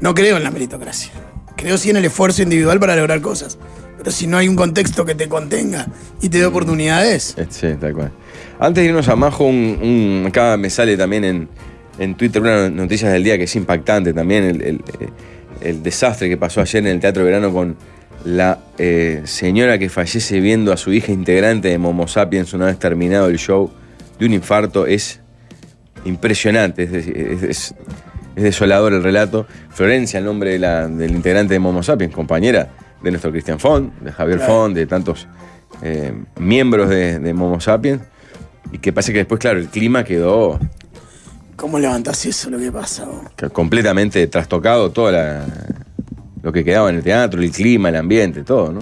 No 0.00 0.14
creo 0.14 0.36
en 0.36 0.44
la 0.44 0.50
meritocracia. 0.50 1.10
Creo 1.56 1.76
sí 1.76 1.90
en 1.90 1.96
el 1.96 2.04
esfuerzo 2.04 2.42
individual 2.42 2.78
para 2.78 2.94
lograr 2.94 3.20
cosas. 3.20 3.58
Pero 3.98 4.10
si 4.10 4.26
no 4.26 4.36
hay 4.38 4.48
un 4.48 4.56
contexto 4.56 5.04
que 5.04 5.14
te 5.14 5.28
contenga 5.28 5.86
y 6.22 6.28
te 6.28 6.38
dé 6.38 6.46
oportunidades, 6.46 7.34
Eh, 7.36 7.46
Sí, 7.50 7.66
tal 7.80 7.92
cual. 7.94 8.12
Antes 8.60 8.82
de 8.84 8.88
irnos 8.90 9.08
a 9.08 9.16
Majo, 9.16 9.44
un, 9.44 9.78
un- 9.82 10.24
acá 10.28 10.56
me 10.56 10.70
sale 10.70 10.96
también 10.96 11.24
en, 11.24 11.48
en 11.98 12.14
Twitter 12.16 12.40
una 12.42 12.70
noticia 12.70 13.08
del 13.10 13.24
día 13.24 13.36
que 13.36 13.44
es 13.44 13.56
impactante 13.56 14.12
también, 14.12 14.44
el, 14.44 14.62
el- 14.62 14.80
el 15.60 15.82
desastre 15.82 16.28
que 16.28 16.36
pasó 16.36 16.60
ayer 16.60 16.82
en 16.86 16.92
el 16.92 17.00
Teatro 17.00 17.24
Verano 17.24 17.52
con 17.52 17.76
la 18.24 18.60
eh, 18.78 19.22
señora 19.24 19.78
que 19.78 19.88
fallece 19.88 20.38
viendo 20.40 20.72
a 20.72 20.76
su 20.76 20.92
hija 20.92 21.10
integrante 21.12 21.68
de 21.68 21.78
Momo 21.78 22.06
Sapiens 22.06 22.52
una 22.54 22.66
vez 22.66 22.78
terminado 22.78 23.26
el 23.28 23.38
show 23.38 23.70
de 24.20 24.26
un 24.26 24.32
infarto. 24.32 24.86
Es 24.86 25.20
impresionante, 26.04 26.84
es- 26.84 26.92
es- 27.42 27.74
es 28.36 28.42
desolador 28.42 28.92
el 28.92 29.02
relato. 29.02 29.46
Florencia, 29.70 30.18
el 30.18 30.24
nombre 30.24 30.52
de 30.52 30.58
la- 30.60 30.86
del 30.86 31.10
integrante 31.10 31.54
de 31.54 31.58
Momo 31.60 31.82
Sapiens, 31.82 32.14
compañera 32.14 32.68
de 33.02 33.10
nuestro 33.10 33.30
Cristian 33.30 33.58
Font, 33.60 33.92
de 34.00 34.12
Javier. 34.12 34.40
Font, 34.40 34.74
de 34.74 34.86
tantos 34.86 35.26
eh, 35.82 36.12
miembros 36.38 36.88
de, 36.88 37.18
de 37.18 37.34
Momo 37.34 37.60
Sapiens. 37.60 38.02
Y 38.72 38.78
que 38.78 38.92
pasa 38.92 39.12
que 39.12 39.18
después, 39.18 39.40
claro, 39.40 39.58
el 39.58 39.68
clima 39.68 40.04
quedó 40.04 40.58
¿Cómo 41.56 41.78
levantás 41.78 42.24
eso 42.26 42.50
lo 42.50 42.58
que 42.58 42.70
pasa? 42.70 43.04
vos? 43.06 43.50
completamente 43.52 44.24
trastocado, 44.28 44.90
todo 44.90 45.10
la- 45.10 45.44
lo 46.42 46.52
que 46.52 46.62
quedaba 46.64 46.88
en 46.90 46.96
el 46.96 47.02
teatro, 47.02 47.40
el 47.42 47.50
clima, 47.50 47.88
el 47.88 47.96
ambiente, 47.96 48.44
todo, 48.44 48.72
¿no? 48.72 48.80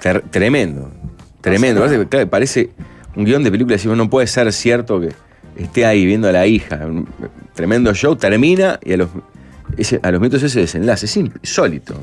Ter- 0.00 0.22
tremendo, 0.30 0.90
tremendo. 1.40 1.80
Parece, 1.82 2.06
claro, 2.08 2.30
parece 2.30 2.70
un 3.16 3.24
guion 3.24 3.42
de 3.42 3.50
película, 3.50 3.74
decimos, 3.76 3.96
no 3.96 4.08
puede 4.08 4.26
ser 4.26 4.50
cierto 4.52 5.00
que 5.00 5.10
esté 5.56 5.84
ahí 5.86 6.06
viendo 6.06 6.28
a 6.28 6.32
la 6.32 6.46
hija. 6.46 6.76
Un 6.86 7.06
tremendo 7.54 7.92
show, 7.94 8.16
termina 8.16 8.78
y 8.82 8.92
a 8.92 8.96
los, 8.98 9.08
ese- 9.76 10.00
a 10.02 10.10
los 10.10 10.20
minutos 10.20 10.42
ese 10.42 10.60
desenlace, 10.60 11.06
es 11.06 11.16
insólito. 11.16 11.94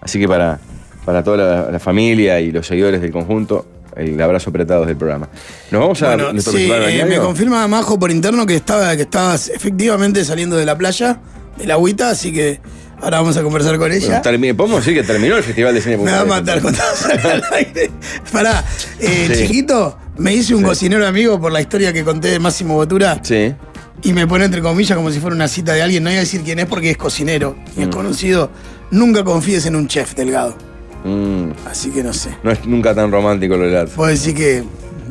Así 0.00 0.18
que 0.18 0.26
para, 0.28 0.58
para 1.04 1.22
toda 1.22 1.36
la, 1.36 1.70
la 1.70 1.78
familia 1.78 2.40
y 2.40 2.50
los 2.52 2.66
seguidores 2.66 3.00
del 3.00 3.10
conjunto, 3.12 3.66
el 3.96 4.20
abrazo 4.20 4.50
apretado 4.50 4.86
del 4.86 4.96
programa. 4.96 5.28
Nos 5.70 5.80
vamos 5.80 6.02
a 6.02 6.06
Bueno, 6.14 6.32
nuestro 6.32 6.52
sí, 6.54 6.68
eh, 6.70 7.04
me 7.08 7.18
confirma 7.18 7.66
Majo 7.68 7.98
por 7.98 8.10
interno 8.10 8.46
que 8.46 8.56
estaba, 8.56 8.94
que 8.96 9.02
estabas 9.02 9.48
efectivamente 9.48 10.24
saliendo 10.24 10.56
de 10.56 10.64
la 10.64 10.76
playa, 10.78 11.20
de 11.58 11.66
la 11.66 11.74
agüita, 11.74 12.10
así 12.10 12.32
que 12.32 12.60
ahora 13.02 13.18
vamos 13.20 13.36
a 13.36 13.42
conversar 13.42 13.76
con 13.78 13.90
ella. 13.92 14.22
Bueno, 14.24 14.56
podemos 14.56 14.84
decir 14.84 14.94
que 15.00 15.06
terminó 15.06 15.36
el 15.36 15.42
Festival 15.42 15.74
de 15.74 15.80
Cine 15.80 15.96
me 15.98 16.10
va 16.12 16.20
a 16.20 16.24
matar 16.24 16.58
Este. 16.58 16.62
cuando 16.62 16.82
salga 16.94 17.32
al 17.32 17.42
aire. 17.52 17.90
Pará, 18.32 18.64
eh, 19.00 19.28
Sí. 19.34 19.42
chiquito, 19.46 19.98
me 20.18 20.34
hice 20.34 20.54
un 20.54 20.60
Sí. 20.60 20.66
cocinero 20.66 21.06
amigo 21.06 21.40
por 21.40 21.50
la 21.52 21.60
historia 21.60 21.92
que 21.92 22.04
conté 22.04 22.28
de 22.28 22.38
Máximo 22.38 22.74
Botura 22.74 23.18
Sí. 23.22 23.54
y 24.02 24.12
me 24.12 24.26
pone 24.26 24.44
entre 24.44 24.62
comillas 24.62 24.96
como 24.96 25.10
si 25.10 25.18
fuera 25.18 25.34
una 25.34 25.48
cita 25.48 25.72
de 25.72 25.82
alguien. 25.82 26.04
No 26.04 26.10
voy 26.10 26.16
a 26.16 26.20
decir 26.20 26.42
quién 26.42 26.58
es 26.60 26.66
porque 26.66 26.90
es 26.92 26.96
cocinero 26.96 27.56
y 27.76 27.82
es 27.82 27.88
Mm. 27.88 27.90
conocido. 27.90 28.50
Nunca 28.90 29.22
confíes 29.24 29.66
en 29.66 29.76
un 29.76 29.86
chef 29.88 30.14
delgado. 30.14 30.56
Mm, 31.04 31.50
Así 31.70 31.90
que 31.90 32.02
no 32.02 32.12
sé. 32.12 32.36
no 32.42 32.50
es 32.50 32.64
nunca 32.66 32.94
tan 32.94 33.10
romántico 33.10 33.54
el 33.54 33.60
relato. 33.60 33.92
Puedo 33.92 34.10
decir 34.10 34.34
que 34.34 34.64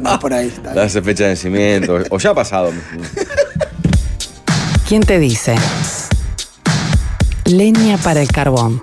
va 0.05 0.19
por 0.19 0.33
ahí. 0.33 0.47
está. 0.47 0.73
Darse 0.73 1.01
fecha 1.01 1.23
de 1.23 1.29
vencimiento. 1.29 1.97
o 2.09 2.17
ya 2.19 2.31
ha 2.31 2.35
pasado. 2.35 2.71
¿Quién 4.87 5.01
te 5.03 5.19
dice? 5.19 5.55
Leña 7.45 7.97
para 7.97 8.21
el 8.21 8.27
carbón. 8.27 8.81